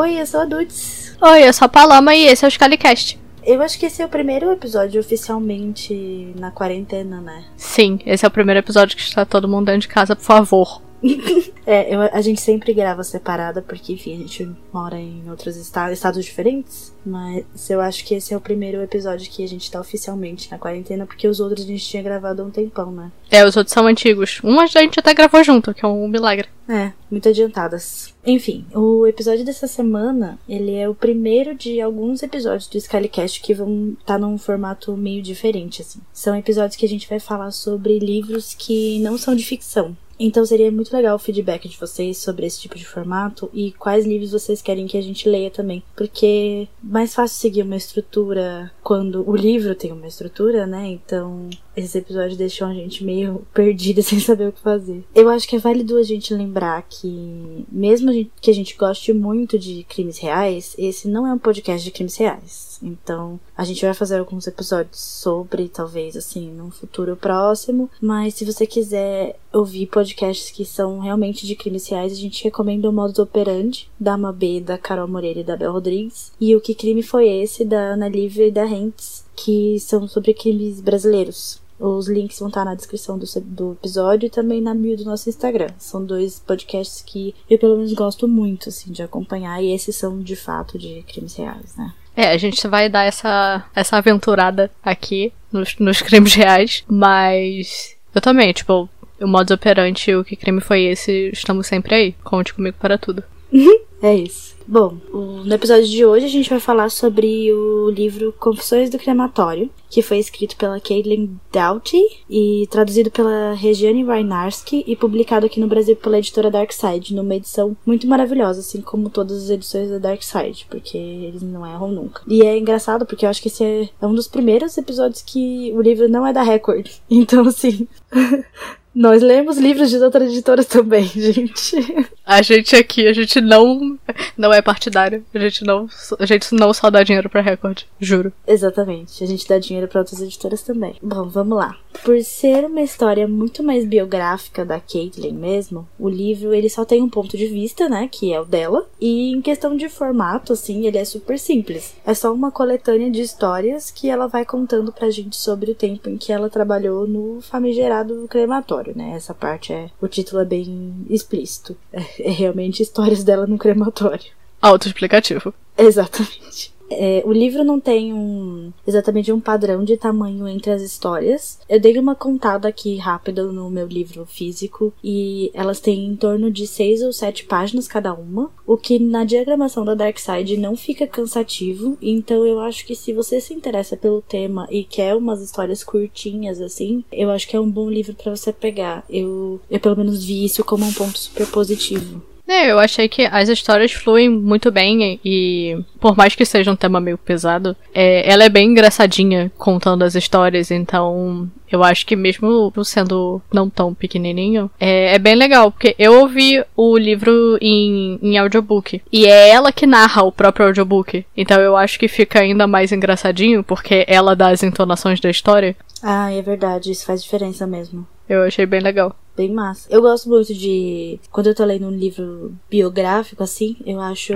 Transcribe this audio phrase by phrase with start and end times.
[0.00, 1.16] Oi, eu sou a Dudes.
[1.20, 3.18] Oi, eu sou a Paloma e esse é o Scalicast.
[3.42, 7.46] Eu acho que esse é o primeiro episódio oficialmente na quarentena, né?
[7.56, 10.80] Sim, esse é o primeiro episódio que está todo mundo dentro de casa, por favor.
[11.66, 15.92] é, eu, a gente sempre grava separada, porque, enfim, a gente mora em outros estados,
[15.96, 16.94] estados diferentes.
[17.04, 20.58] Mas eu acho que esse é o primeiro episódio que a gente tá oficialmente na
[20.58, 23.10] quarentena, porque os outros a gente tinha gravado há um tempão, né?
[23.30, 24.40] É, os outros são antigos.
[24.44, 26.48] Um a gente até gravou junto, que é um milagre.
[26.68, 28.14] É, muito adiantadas.
[28.26, 33.54] Enfim, o episódio dessa semana, ele é o primeiro de alguns episódios do Scalicast que
[33.54, 36.00] vão estar tá num formato meio diferente, assim.
[36.12, 39.96] São episódios que a gente vai falar sobre livros que não são de ficção.
[40.18, 44.04] Então seria muito legal o feedback de vocês sobre esse tipo de formato e quais
[44.04, 45.82] livros vocês querem que a gente leia também.
[45.96, 50.86] Porque mais fácil seguir uma estrutura quando o livro tem uma estrutura, né?
[50.88, 51.48] Então
[51.78, 55.04] esses episódios deixam a gente meio perdida sem saber o que fazer.
[55.14, 59.58] Eu acho que é válido a gente lembrar que, mesmo que a gente goste muito
[59.58, 62.78] de crimes reais, esse não é um podcast de crimes reais.
[62.82, 67.90] Então, a gente vai fazer alguns episódios sobre, talvez, assim, num futuro próximo.
[68.00, 72.88] Mas se você quiser ouvir podcasts que são realmente de crimes reais, a gente recomenda
[72.88, 76.32] o Modus Operandi, da Mabê, da Carol Moreira e da Bel Rodrigues.
[76.40, 80.34] E o Que Crime Foi Esse, da Ana Lívia e da Rentes, que são sobre
[80.34, 81.60] crimes brasileiros.
[81.78, 85.28] Os links vão estar na descrição do, do episódio e também na bio do nosso
[85.28, 85.68] Instagram.
[85.78, 89.62] São dois podcasts que eu, pelo menos, gosto muito, assim, de acompanhar.
[89.62, 91.92] E esses são, de fato, de crimes reais, né?
[92.16, 98.20] É, a gente vai dar essa, essa aventurada aqui nos, nos crimes reais, mas eu
[98.20, 98.88] também, tipo,
[99.20, 102.12] o modus operandi, o que crime foi esse, estamos sempre aí.
[102.24, 103.22] Conte comigo para tudo.
[104.02, 104.58] é isso.
[104.70, 109.70] Bom, no episódio de hoje a gente vai falar sobre o livro Confissões do Crematório,
[109.88, 115.66] que foi escrito pela Caitlin Doughty e traduzido pela Regiane Wynarski e publicado aqui no
[115.66, 120.66] Brasil pela editora Darkside, numa edição muito maravilhosa, assim como todas as edições da Darkside,
[120.68, 122.20] porque eles não erram nunca.
[122.28, 125.72] E é engraçado porque eu acho que esse é, é um dos primeiros episódios que
[125.74, 126.88] o livro não é da Record.
[127.10, 127.88] Então, assim.
[128.94, 131.76] Nós lemos livros de outras editoras também, gente.
[132.24, 133.98] A gente aqui, a gente não
[134.36, 135.24] não é partidário.
[135.32, 135.88] A gente não,
[136.18, 138.32] a gente não só dá dinheiro pra Record, juro.
[138.46, 139.22] Exatamente.
[139.22, 140.96] A gente dá dinheiro para outras editoras também.
[141.02, 141.76] Bom, vamos lá.
[142.04, 147.02] Por ser uma história muito mais biográfica da Caitlyn mesmo, o livro ele só tem
[147.02, 148.86] um ponto de vista, né, que é o dela.
[149.00, 151.94] E em questão de formato, assim, ele é super simples.
[152.06, 156.08] É só uma coletânea de histórias que ela vai contando pra gente sobre o tempo
[156.08, 159.12] em que ela trabalhou no famigerado crematório né?
[159.14, 159.90] Essa parte é.
[160.00, 161.76] O título é bem explícito.
[161.92, 164.30] É, é realmente histórias dela no crematório.
[164.60, 165.54] Autoexplicativo.
[165.76, 166.74] Exatamente.
[166.90, 171.58] É, o livro não tem um exatamente um padrão de tamanho entre as histórias.
[171.68, 176.50] Eu dei uma contada aqui rápida no meu livro físico e elas têm em torno
[176.50, 180.76] de seis ou sete páginas cada uma, o que na diagramação da Dark Side não
[180.76, 181.96] fica cansativo.
[182.00, 186.60] Então eu acho que se você se interessa pelo tema e quer umas histórias curtinhas
[186.60, 189.04] assim, eu acho que é um bom livro para você pegar.
[189.08, 192.22] Eu, eu pelo menos vi isso como um ponto super positivo.
[192.48, 196.76] É, eu achei que as histórias fluem muito bem e, por mais que seja um
[196.76, 202.16] tema meio pesado, é, ela é bem engraçadinha contando as histórias, então eu acho que
[202.16, 208.18] mesmo sendo não tão pequenininho, é, é bem legal, porque eu ouvi o livro em,
[208.22, 212.40] em audiobook e é ela que narra o próprio audiobook, então eu acho que fica
[212.40, 215.76] ainda mais engraçadinho, porque ela dá as entonações da história.
[216.02, 218.06] Ah, é verdade, isso faz diferença mesmo.
[218.26, 219.88] Eu achei bem legal bem massa.
[219.90, 221.18] Eu gosto muito de.
[221.30, 224.32] Quando eu tô lendo um livro biográfico, assim, eu acho.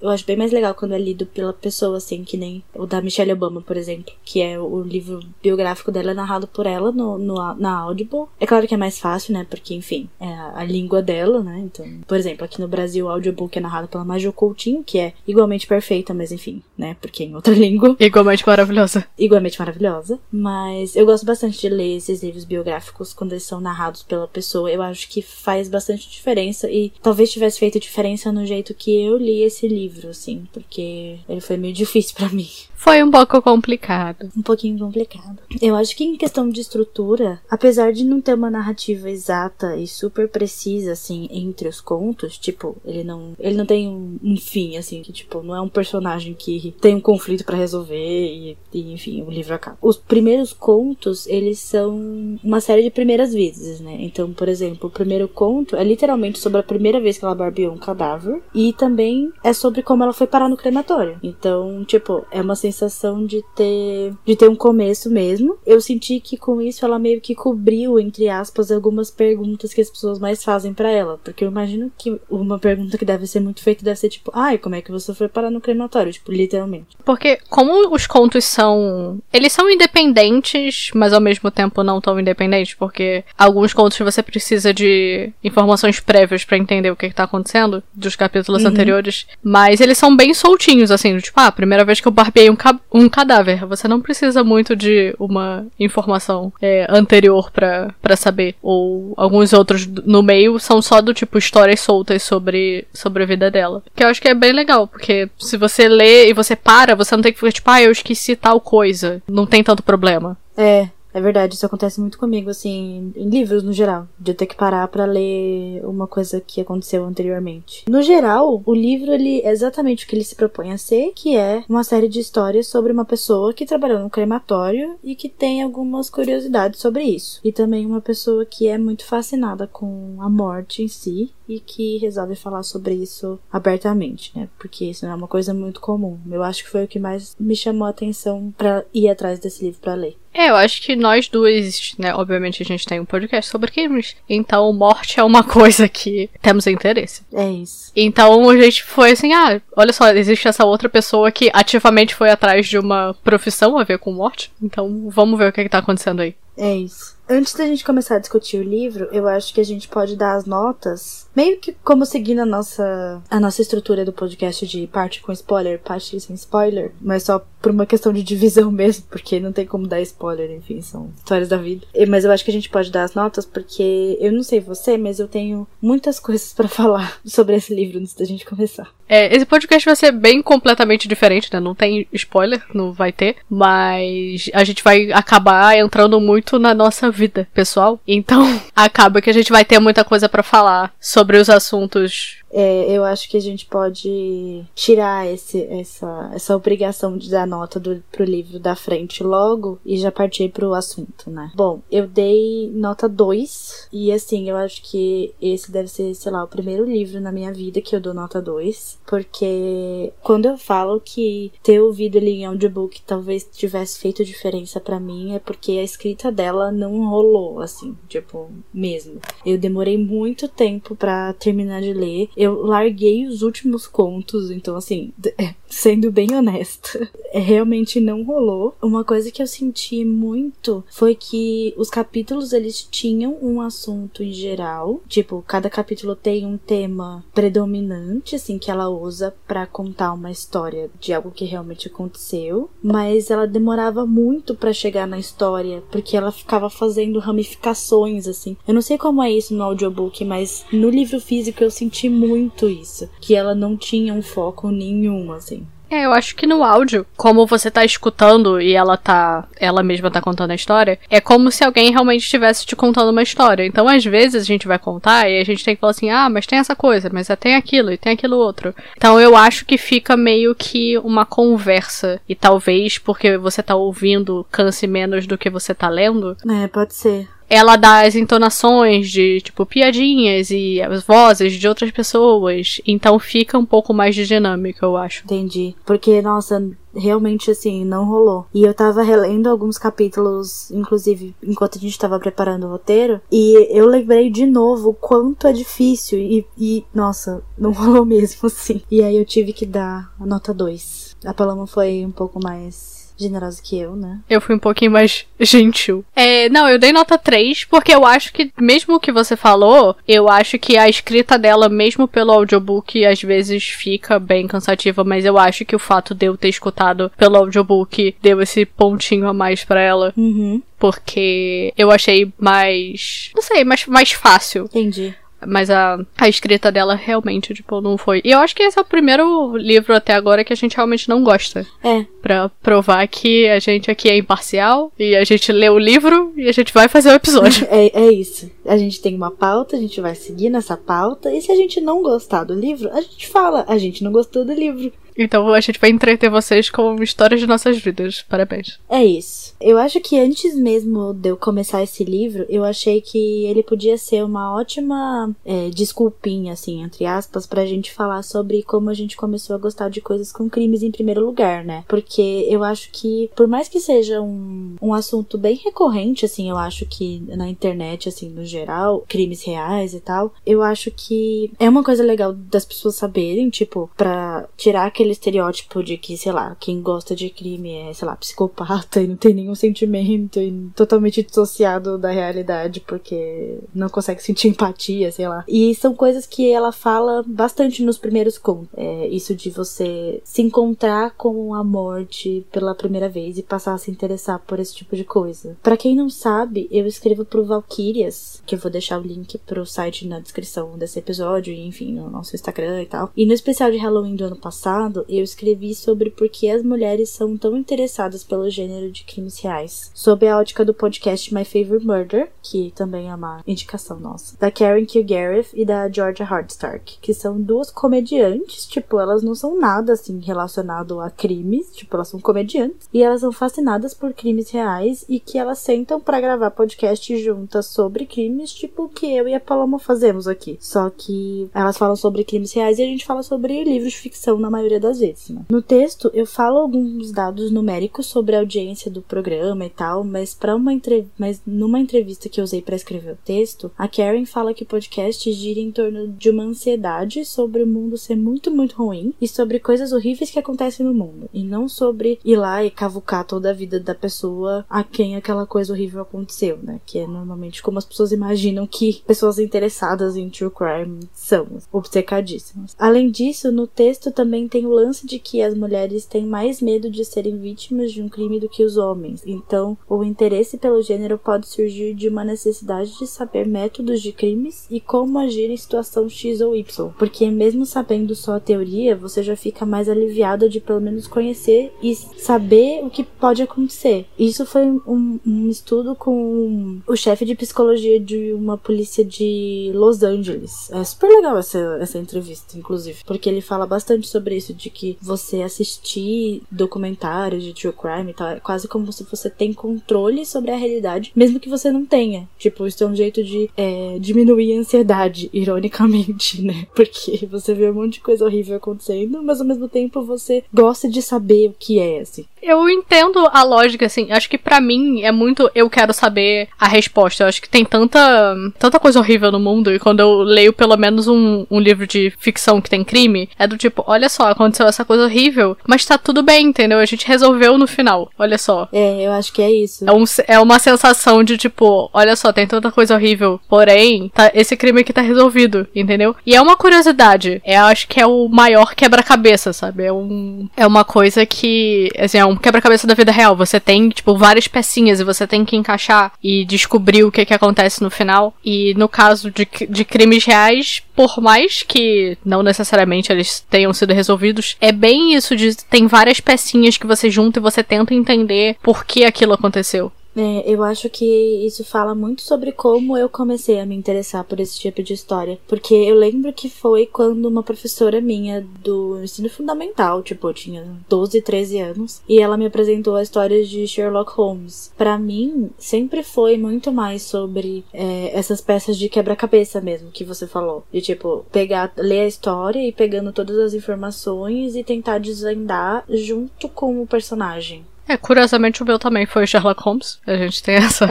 [0.00, 3.02] Eu acho bem mais legal quando é lido pela pessoa, assim, que nem o da
[3.02, 4.14] Michelle Obama, por exemplo.
[4.24, 8.26] Que é o livro biográfico dela é narrado por ela no, no, na Audible.
[8.40, 9.44] É claro que é mais fácil, né?
[9.48, 11.58] Porque, enfim, é a, a língua dela, né?
[11.64, 15.12] Então, por exemplo, aqui no Brasil o audiobook é narrado pela Major Coutinho, que é
[15.26, 16.96] igualmente perfeita, mas enfim, né?
[17.00, 17.96] Porque é em outra língua.
[17.98, 19.04] Igualmente maravilhosa.
[19.18, 20.18] Igualmente maravilhosa.
[20.30, 24.43] Mas eu gosto bastante de ler esses livros biográficos quando eles são narrados pela pessoa
[24.44, 24.70] pessoa.
[24.70, 29.16] Eu acho que faz bastante diferença e talvez tivesse feito diferença no jeito que eu
[29.16, 32.48] li esse livro, assim, porque ele foi meio difícil para mim.
[32.84, 34.30] Foi um pouco complicado.
[34.36, 35.38] Um pouquinho complicado.
[35.62, 39.86] Eu acho que em questão de estrutura, apesar de não ter uma narrativa exata e
[39.86, 44.76] super precisa, assim, entre os contos, tipo, ele não, ele não tem um, um fim,
[44.76, 48.92] assim, que, tipo, não é um personagem que tem um conflito para resolver e, e,
[48.92, 49.78] enfim, o livro acaba.
[49.80, 53.96] Os primeiros contos, eles são uma série de primeiras vezes, né?
[54.00, 54.88] Então, por exemplo.
[54.88, 58.42] O primeiro conto é literalmente sobre a primeira vez que ela barbeou um cadáver.
[58.54, 61.18] E também é sobre como ela foi parar no crematório.
[61.22, 64.12] Então, tipo, é uma sensação de ter.
[64.24, 65.56] de ter um começo mesmo.
[65.66, 69.90] Eu senti que com isso ela meio que cobriu, entre aspas, algumas perguntas que as
[69.90, 71.18] pessoas mais fazem para ela.
[71.22, 74.58] Porque eu imagino que uma pergunta que deve ser muito feita deve ser tipo, ai,
[74.58, 76.12] como é que você foi parar no crematório?
[76.12, 76.96] Tipo, literalmente.
[77.04, 79.20] Porque, como os contos são.
[79.32, 84.72] Eles são independentes, mas ao mesmo tempo não tão independentes, porque alguns contos você precisa
[84.74, 88.70] de informações prévias para entender o que, que tá acontecendo, dos capítulos uhum.
[88.70, 89.26] anteriores.
[89.42, 92.78] Mas eles são bem soltinhos, assim, tipo, ah, primeira vez que eu barbeei um, ca
[92.92, 93.64] um cadáver.
[93.66, 98.54] Você não precisa muito de uma informação é, anterior para saber.
[98.62, 103.50] Ou alguns outros no meio são só do tipo histórias soltas sobre, sobre a vida
[103.50, 103.82] dela.
[103.94, 107.14] Que eu acho que é bem legal, porque se você lê e você para, você
[107.14, 109.22] não tem que ficar tipo, ah, eu esqueci tal coisa.
[109.28, 110.36] Não tem tanto problema.
[110.56, 114.46] É, é verdade, isso acontece muito comigo, assim, em livros no geral, de eu ter
[114.46, 117.84] que parar para ler uma coisa que aconteceu anteriormente.
[117.88, 121.36] No geral, o livro ele é exatamente o que ele se propõe a ser, que
[121.36, 125.62] é uma série de histórias sobre uma pessoa que trabalhou no crematório e que tem
[125.62, 127.40] algumas curiosidades sobre isso.
[127.44, 131.98] E também uma pessoa que é muito fascinada com a morte em si e que
[131.98, 134.48] resolve falar sobre isso abertamente, né?
[134.58, 136.18] Porque isso não é uma coisa muito comum.
[136.28, 139.64] Eu acho que foi o que mais me chamou a atenção para ir atrás desse
[139.64, 140.16] livro para ler.
[140.34, 144.16] É, eu acho que nós duas, né, obviamente a gente tem um podcast sobre crimes,
[144.28, 147.22] então morte é uma coisa que temos interesse.
[147.32, 147.92] É isso.
[147.94, 152.30] Então a gente foi assim, ah, olha só, existe essa outra pessoa que ativamente foi
[152.30, 155.70] atrás de uma profissão a ver com morte, então vamos ver o que, é que
[155.70, 156.34] tá acontecendo aí.
[156.56, 157.14] É isso.
[157.28, 160.34] Antes da gente começar a discutir o livro, eu acho que a gente pode dar
[160.34, 165.22] as notas, meio que como seguindo a nossa, a nossa estrutura do podcast de parte
[165.22, 169.52] com spoiler, parte sem spoiler, mas só por uma questão de divisão mesmo, porque não
[169.52, 171.86] tem como dar spoiler, enfim, são histórias da vida.
[172.06, 174.98] Mas eu acho que a gente pode dar as notas porque eu não sei você,
[174.98, 178.88] mas eu tenho muitas coisas para falar sobre esse livro antes da gente começar.
[179.08, 181.60] É, esse podcast vai ser bem completamente diferente, né?
[181.60, 187.10] Não tem spoiler, não vai ter, mas a gente vai acabar entrando muito na nossa
[187.14, 188.00] vida pessoal.
[188.06, 192.90] Então, acaba que a gente vai ter muita coisa para falar sobre os assuntos é,
[192.96, 198.02] eu acho que a gente pode tirar esse, essa, essa obrigação de dar nota do,
[198.12, 201.50] pro livro da frente logo e já partir pro assunto, né?
[201.56, 206.44] Bom, eu dei nota 2 e assim, eu acho que esse deve ser, sei lá,
[206.44, 211.00] o primeiro livro na minha vida que eu dou nota 2, porque quando eu falo
[211.00, 215.82] que ter ouvido ele em audiobook talvez tivesse feito diferença para mim, é porque a
[215.82, 219.20] escrita dela não rolou, assim, tipo, mesmo.
[219.44, 225.12] Eu demorei muito tempo para terminar de ler eu larguei os últimos contos, então assim,
[225.38, 228.76] é, sendo bem honesta, é, realmente não rolou.
[228.80, 234.32] Uma coisa que eu senti muito foi que os capítulos eles tinham um assunto em
[234.32, 240.30] geral, tipo, cada capítulo tem um tema predominante, assim, que ela usa para contar uma
[240.30, 246.16] história de algo que realmente aconteceu, mas ela demorava muito para chegar na história, porque
[246.16, 248.56] ela ficava fazendo ramificações, assim.
[248.66, 252.33] Eu não sei como é isso no audiobook, mas no livro físico eu senti muito
[252.34, 253.08] muito isso.
[253.20, 255.66] Que ela não tinha um foco nenhum, assim.
[255.90, 259.46] É, eu acho que no áudio, como você tá escutando e ela tá.
[259.60, 263.22] Ela mesma tá contando a história, é como se alguém realmente estivesse te contando uma
[263.22, 263.64] história.
[263.64, 266.28] Então, às vezes, a gente vai contar e a gente tem que falar assim, ah,
[266.28, 268.74] mas tem essa coisa, mas é, tem aquilo e tem aquilo outro.
[268.96, 272.20] Então eu acho que fica meio que uma conversa.
[272.28, 276.36] E talvez porque você tá ouvindo canse menos do que você tá lendo.
[276.50, 281.90] É, pode ser ela dá as entonações de, tipo, piadinhas e as vozes de outras
[281.90, 282.80] pessoas.
[282.86, 285.24] Então fica um pouco mais de dinâmica, eu acho.
[285.24, 285.74] Entendi.
[285.84, 286.62] Porque, nossa,
[286.94, 288.46] realmente assim, não rolou.
[288.54, 293.76] E eu tava relendo alguns capítulos, inclusive enquanto a gente tava preparando o roteiro, e
[293.76, 298.82] eu lembrei de novo o quanto é difícil e, e nossa, não rolou mesmo assim.
[298.90, 301.16] E aí eu tive que dar a nota 2.
[301.24, 302.93] A Paloma foi um pouco mais
[303.24, 304.20] generosa que eu, né?
[304.28, 306.04] Eu fui um pouquinho mais gentil.
[306.14, 309.96] É, não, eu dei nota 3, porque eu acho que, mesmo o que você falou,
[310.06, 315.24] eu acho que a escrita dela, mesmo pelo audiobook, às vezes fica bem cansativa, mas
[315.24, 319.34] eu acho que o fato de eu ter escutado pelo audiobook deu esse pontinho a
[319.34, 320.12] mais para ela.
[320.16, 320.62] Uhum.
[320.78, 323.30] Porque eu achei mais.
[323.34, 324.64] Não sei, mais, mais fácil.
[324.64, 325.14] Entendi.
[325.46, 328.20] Mas a, a escrita dela realmente, tipo, não foi.
[328.24, 331.08] E eu acho que esse é o primeiro livro até agora que a gente realmente
[331.08, 331.66] não gosta.
[331.82, 332.04] É.
[332.22, 336.48] Pra provar que a gente aqui é imparcial e a gente lê o livro e
[336.48, 337.66] a gente vai fazer o episódio.
[337.70, 338.50] é, é isso.
[338.66, 341.32] A gente tem uma pauta, a gente vai seguir nessa pauta.
[341.32, 344.44] E se a gente não gostar do livro, a gente fala, a gente não gostou
[344.44, 344.92] do livro.
[345.16, 348.24] Então a gente vai entreter vocês com histórias de nossas vidas.
[348.28, 348.78] Parabéns.
[348.88, 349.54] É isso.
[349.60, 353.96] Eu acho que antes mesmo de eu começar esse livro, eu achei que ele podia
[353.96, 359.16] ser uma ótima é, desculpinha, assim, entre aspas, pra gente falar sobre como a gente
[359.16, 361.84] começou a gostar de coisas com crimes em primeiro lugar, né?
[361.88, 366.56] Porque eu acho que, por mais que seja um, um assunto bem recorrente, assim, eu
[366.56, 371.68] acho que na internet, assim, no geral, crimes reais e tal, eu acho que é
[371.68, 376.56] uma coisa legal das pessoas saberem, tipo, pra tirar aquele estereótipo de que, sei lá,
[376.58, 381.22] quem gosta de crime é, sei lá, psicopata e não tem nenhum sentimento e totalmente
[381.22, 385.44] dissociado da realidade porque não consegue sentir empatia, sei lá.
[385.48, 388.68] E são coisas que ela fala bastante nos primeiros contos.
[388.76, 393.78] É isso de você se encontrar com a morte pela primeira vez e passar a
[393.78, 395.56] se interessar por esse tipo de coisa.
[395.62, 399.66] Para quem não sabe, eu escrevo pro Valkyrias, que eu vou deixar o link pro
[399.66, 403.10] site na descrição desse episódio, e enfim, no nosso Instagram e tal.
[403.16, 407.10] E no especial de Halloween do ano passado, eu escrevi sobre por que as mulheres
[407.10, 411.86] são tão interessadas pelo gênero de crimes reais, sob a ótica do podcast My Favorite
[411.86, 417.14] Murder, que também é uma indicação nossa, da Karen Kilgariff e da Georgia Hardstark, que
[417.14, 422.20] são duas comediantes, tipo, elas não são nada assim relacionado a crimes, tipo, elas são
[422.20, 427.16] comediantes e elas são fascinadas por crimes reais e que elas sentam para gravar podcast
[427.22, 430.56] juntas sobre crimes, tipo que eu e a Paloma fazemos aqui.
[430.60, 434.38] Só que elas falam sobre crimes reais e a gente fala sobre livros de ficção
[434.38, 435.42] na maioria vezes, né?
[435.50, 440.34] No texto eu falo alguns dados numéricos sobre a audiência do programa e tal, mas
[440.34, 441.06] para uma entre...
[441.18, 444.66] mas numa entrevista que eu usei para escrever o texto, a Karen fala que o
[444.66, 449.28] podcast gira em torno de uma ansiedade sobre o mundo ser muito, muito ruim e
[449.28, 453.50] sobre coisas horríveis que acontecem no mundo, e não sobre ir lá e cavucar toda
[453.50, 456.80] a vida da pessoa a quem aquela coisa horrível aconteceu, né?
[456.84, 462.74] Que é normalmente como as pessoas imaginam que pessoas interessadas em true crime são, obcecadíssimas.
[462.78, 466.90] Além disso, no texto também tem o lance de que as mulheres têm mais medo
[466.90, 469.22] de serem vítimas de um crime do que os homens.
[469.26, 474.66] Então, o interesse pelo gênero pode surgir de uma necessidade de saber métodos de crimes
[474.70, 476.90] e como agir em situação X ou Y.
[476.98, 481.72] Porque mesmo sabendo só a teoria, você já fica mais aliviado de pelo menos conhecer
[481.82, 484.06] e saber o que pode acontecer.
[484.18, 490.02] Isso foi um, um estudo com o chefe de psicologia de uma polícia de Los
[490.02, 490.70] Angeles.
[490.70, 494.96] É super legal essa, essa entrevista, inclusive, porque ele fala bastante sobre isso, de que
[495.00, 500.24] você assistir documentários de true crime e tal, é quase como se você tem controle
[500.24, 502.26] sobre a realidade, mesmo que você não tenha.
[502.38, 506.66] Tipo, isso é um jeito de é, diminuir a ansiedade, ironicamente, né?
[506.74, 510.88] Porque você vê um monte de coisa horrível acontecendo, mas ao mesmo tempo você gosta
[510.88, 512.24] de saber o que é, assim.
[512.42, 514.12] Eu entendo a lógica, assim.
[514.12, 515.50] Acho que para mim é muito.
[515.54, 517.24] Eu quero saber a resposta.
[517.24, 519.72] Eu acho que tem tanta, tanta coisa horrível no mundo.
[519.72, 523.46] E quando eu leio pelo menos um, um livro de ficção que tem crime, é
[523.46, 526.78] do tipo: olha só, aconteceu essa coisa horrível, mas tá tudo bem, entendeu?
[526.78, 528.10] A gente resolveu no final.
[528.18, 528.68] Olha só.
[528.72, 529.88] É, eu acho que é isso.
[529.88, 533.40] É, um, é uma sensação de tipo: olha só, tem tanta coisa horrível.
[533.48, 536.14] Porém, tá, esse crime aqui tá resolvido, entendeu?
[536.26, 537.40] E é uma curiosidade.
[537.44, 539.84] É, acho que é o maior quebra-cabeça, sabe?
[539.84, 541.88] É, um, é uma coisa que.
[541.98, 543.36] Assim, é um quebra-cabeça da vida real.
[543.36, 547.34] Você tem, tipo, várias pecinhas e você tem que encaixar e descobrir o que, que
[547.34, 548.34] acontece no final.
[548.44, 553.92] E no caso de, de crimes reais, por mais que não necessariamente eles tenham sido
[553.92, 558.56] resolvidos, é bem isso de tem várias pecinhas que você junta e você tenta entender
[558.62, 559.92] por que aquilo aconteceu.
[560.16, 561.04] É, eu acho que
[561.44, 565.38] isso fala muito sobre como eu comecei a me interessar por esse tipo de história.
[565.46, 570.64] Porque eu lembro que foi quando uma professora minha do ensino fundamental, tipo, eu tinha
[570.88, 574.72] 12, 13 anos, e ela me apresentou a história de Sherlock Holmes.
[574.76, 580.26] Para mim, sempre foi muito mais sobre é, essas peças de quebra-cabeça mesmo, que você
[580.26, 580.64] falou.
[580.72, 586.48] De tipo, pegar, ler a história e pegando todas as informações e tentar desvendar junto
[586.48, 587.64] com o personagem.
[587.86, 589.98] É, curiosamente o meu também foi Sherlock Holmes.
[590.06, 590.86] A gente tem essa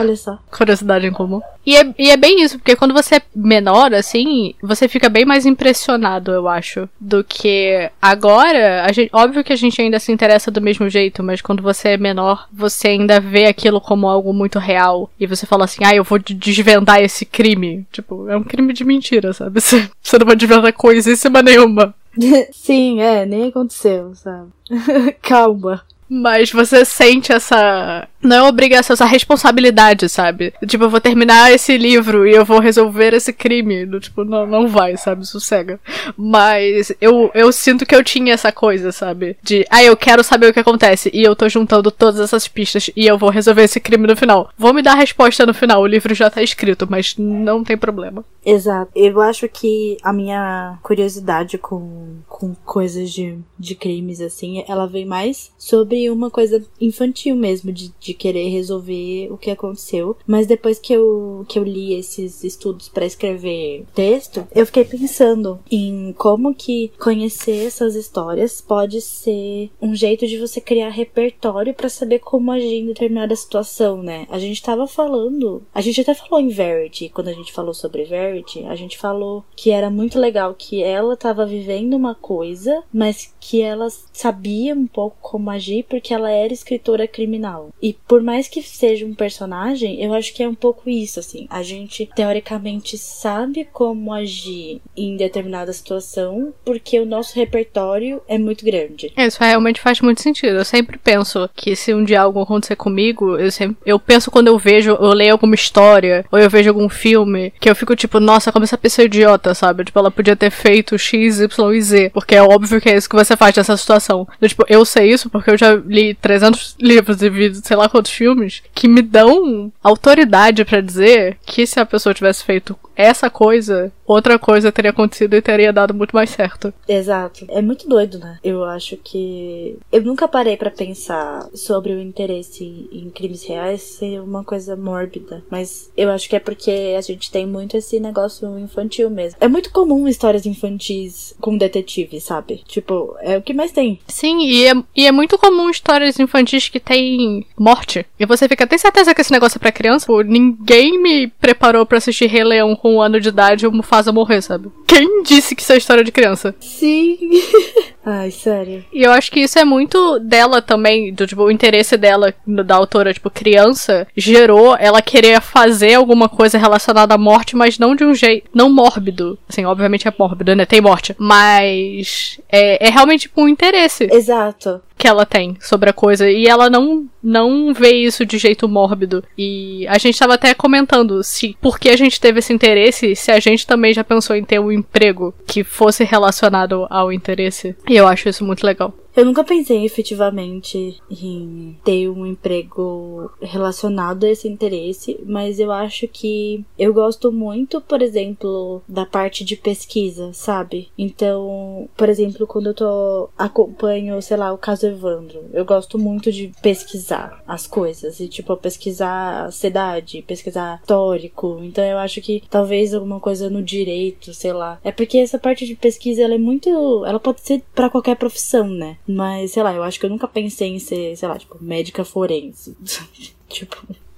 [0.50, 1.40] curiosidade em comum.
[1.66, 5.24] E é, e é bem isso, porque quando você é menor, assim, você fica bem
[5.24, 8.84] mais impressionado, eu acho, do que agora.
[8.84, 11.90] A gente, óbvio que a gente ainda se interessa do mesmo jeito, mas quando você
[11.90, 15.10] é menor, você ainda vê aquilo como algo muito real.
[15.18, 17.86] E você fala assim, ah, eu vou desvendar esse crime.
[17.90, 19.60] Tipo, é um crime de mentira, sabe?
[19.64, 21.94] Você, você não vai desvendar coisíssima nenhuma.
[22.52, 24.50] Sim, é, nem aconteceu, sabe?
[25.22, 25.82] Calma.
[26.08, 28.06] Mas você sente essa.
[28.22, 30.52] Não é obrigação, essa responsabilidade, sabe?
[30.66, 33.86] Tipo, eu vou terminar esse livro e eu vou resolver esse crime.
[34.00, 35.26] Tipo, não, não vai, sabe?
[35.26, 35.78] Sossega.
[36.16, 39.36] Mas eu, eu sinto que eu tinha essa coisa, sabe?
[39.42, 41.10] De, ah, eu quero saber o que acontece.
[41.12, 44.50] E eu tô juntando todas essas pistas e eu vou resolver esse crime no final.
[44.56, 45.82] Vou me dar a resposta no final.
[45.82, 48.24] O livro já tá escrito, mas não tem problema.
[48.44, 48.90] Exato.
[48.94, 55.06] Eu acho que a minha curiosidade com, com coisas de, de crimes, assim, ela vem
[55.06, 60.16] mais sobre uma coisa infantil mesmo, de, de querer resolver o que aconteceu.
[60.26, 65.58] Mas depois que eu, que eu li esses estudos para escrever texto, eu fiquei pensando
[65.70, 71.88] em como que conhecer essas histórias pode ser um jeito de você criar repertório para
[71.88, 74.26] saber como agir em determinada situação, né?
[74.30, 78.04] A gente tava falando, a gente até falou em Verity, quando a gente falou sobre
[78.04, 83.34] Verity, a gente falou que era muito legal que ela tava vivendo uma coisa, mas
[83.40, 87.70] que ela sabia um pouco como agir porque ela era escritora criminal.
[87.82, 91.46] E por mais que seja um personagem, eu acho que é um pouco isso, assim.
[91.50, 98.64] A gente teoricamente sabe como agir em determinada situação porque o nosso repertório é muito
[98.64, 99.12] grande.
[99.16, 100.56] Isso realmente faz muito sentido.
[100.56, 104.48] Eu sempre penso que se um dia algo acontecer comigo, eu sempre eu penso quando
[104.48, 108.20] eu vejo, eu leio alguma história ou eu vejo algum filme que eu fico tipo,
[108.20, 109.84] nossa, como essa pessoa é idiota, sabe?
[109.84, 113.08] Tipo, ela podia ter feito X, Y e Z, porque é óbvio que é isso
[113.08, 114.26] que você faz nessa situação.
[114.40, 118.10] Tipo, eu sei isso porque eu já li 300 livros e vi sei lá quantos
[118.10, 123.92] filmes que me dão autoridade para dizer que se a pessoa tivesse feito essa coisa,
[124.06, 126.72] outra coisa teria acontecido e teria dado muito mais certo.
[126.88, 127.44] Exato.
[127.48, 128.38] É muito doido, né?
[128.42, 129.76] Eu acho que.
[129.90, 135.42] Eu nunca parei para pensar sobre o interesse em crimes reais ser uma coisa mórbida.
[135.50, 139.38] Mas eu acho que é porque a gente tem muito esse negócio infantil mesmo.
[139.40, 142.62] É muito comum histórias infantis com detetive, sabe?
[142.66, 144.00] Tipo, é o que mais tem.
[144.06, 148.06] Sim, e é, e é muito comum histórias infantis que tem morte.
[148.18, 150.06] E você fica, tem certeza que esse negócio é pra criança?
[150.06, 154.12] Pô, ninguém me preparou para assistir Rei Leão com um ano de idade o Mufasa
[154.12, 154.68] morrer, sabe?
[154.86, 156.54] Quem disse que isso é história de criança?
[156.60, 157.18] Sim.
[158.04, 158.84] Ai, sério.
[158.92, 162.76] E eu acho que isso é muito dela também, do tipo, o interesse dela, da
[162.76, 168.04] autora, tipo, criança, gerou ela querer fazer alguma coisa relacionada à morte, mas não de
[168.04, 169.38] um jeito, não mórbido.
[169.48, 170.66] Assim, obviamente é mórbido, né?
[170.66, 171.14] Tem morte.
[171.18, 174.08] Mas é, é realmente tipo, um interesse.
[174.12, 178.68] Exato que ela tem sobre a coisa e ela não não vê isso de jeito
[178.68, 179.24] mórbido.
[179.36, 183.40] E a gente tava até comentando se porque a gente teve esse interesse, se a
[183.40, 187.74] gente também já pensou em ter um emprego que fosse relacionado ao interesse.
[187.88, 188.94] E eu acho isso muito legal.
[189.16, 196.08] Eu nunca pensei efetivamente em ter um emprego relacionado a esse interesse, mas eu acho
[196.08, 200.88] que eu gosto muito, por exemplo, da parte de pesquisa, sabe?
[200.98, 206.32] Então, por exemplo, quando eu tô acompanho, sei lá, o caso Evandro, eu gosto muito
[206.32, 211.60] de pesquisar as coisas e tipo pesquisar a cidade, pesquisar histórico.
[211.62, 214.80] Então, eu acho que talvez alguma coisa no direito, sei lá.
[214.82, 216.68] É porque essa parte de pesquisa ela é muito,
[217.06, 218.96] ela pode ser para qualquer profissão, né?
[219.06, 222.04] Mas, sei lá, eu acho que eu nunca pensei em ser, sei lá, tipo, médica
[222.04, 222.76] forense.
[223.48, 223.76] tipo.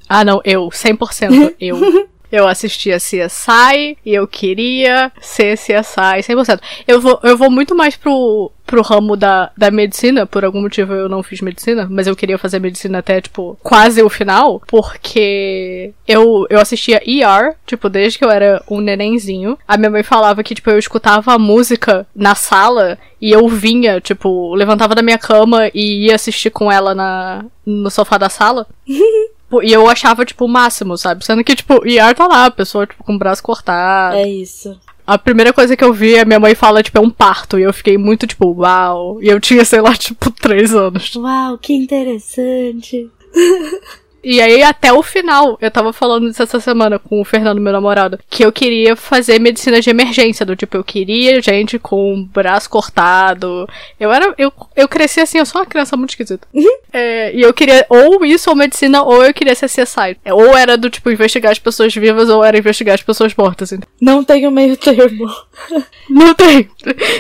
[0.09, 2.09] Ah, não, eu, 100% eu.
[2.31, 6.61] Eu assistia CSI e eu queria ser CSI 100%.
[6.87, 10.93] Eu vou, eu vou muito mais pro, pro ramo da, da medicina, por algum motivo
[10.93, 15.93] eu não fiz medicina, mas eu queria fazer medicina até, tipo, quase o final, porque
[16.07, 19.57] eu, eu assistia ER, tipo, desde que eu era um nenenzinho.
[19.67, 24.01] A minha mãe falava que, tipo, eu escutava a música na sala e eu vinha,
[24.01, 28.67] tipo, levantava da minha cama e ia assistir com ela na, no sofá da sala.
[29.63, 31.25] E eu achava, tipo, o máximo, sabe?
[31.25, 34.17] Sendo que, tipo, ER tá lá, a pessoa, tipo, com o braço cortado.
[34.17, 34.77] É isso.
[35.07, 37.59] A primeira coisa que eu vi, a minha mãe fala, tipo, é um parto.
[37.59, 39.23] E eu fiquei muito, tipo, uau.
[39.23, 41.15] E eu tinha, sei lá, tipo, três anos.
[41.15, 43.11] Uau, que interessante.
[44.23, 47.73] E aí, até o final, eu tava falando disso essa semana com o Fernando, meu
[47.73, 52.25] namorado, que eu queria fazer medicina de emergência, do tipo, eu queria gente com o
[52.25, 53.69] braço cortado.
[53.99, 54.35] Eu era.
[54.37, 56.47] Eu, eu cresci assim, eu sou uma criança muito esquisita.
[56.53, 56.79] Uhum.
[56.93, 60.17] É, e eu queria ou isso ou medicina, ou eu queria ser CSI.
[60.25, 63.73] É, ou era do tipo, investigar as pessoas vivas, ou era investigar as pessoas mortas.
[63.73, 63.89] Então.
[64.01, 65.27] Não tenho meio termo.
[66.11, 66.69] não tem.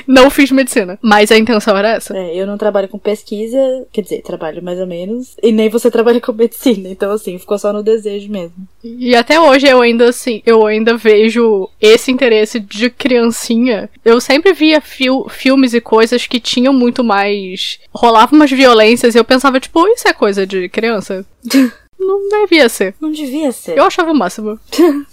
[0.07, 0.99] Não fiz medicina.
[1.01, 2.17] Mas a intenção era essa.
[2.17, 3.59] É, eu não trabalho com pesquisa,
[3.93, 5.37] quer dizer, trabalho mais ou menos.
[5.43, 6.86] E nem você trabalha com medicina.
[6.91, 8.57] Então, assim, ficou só no desejo mesmo.
[8.83, 13.91] E até hoje eu ainda, assim, eu ainda vejo esse interesse de criancinha.
[14.05, 17.79] Eu sempre via fil filmes e coisas que tinham muito mais.
[17.93, 21.27] rolavam umas violências e eu pensava, tipo, isso é coisa de criança.
[21.99, 22.95] Não devia ser.
[23.01, 23.77] Não devia ser.
[23.77, 24.59] Eu achava o máximo.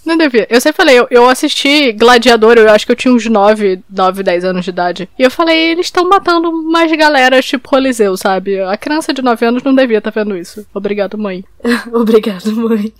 [0.05, 0.45] não devia.
[0.49, 4.23] Eu sempre falei, eu, eu assisti Gladiador, eu acho que eu tinha uns 9, 9,
[4.23, 5.09] 10 anos de idade.
[5.17, 8.59] E eu falei, eles estão matando mais galera tipo Coliseu, sabe?
[8.59, 10.65] A criança de 9 anos não devia estar tá vendo isso.
[10.73, 11.43] Obrigado, mãe.
[11.93, 12.93] Obrigado, mãe.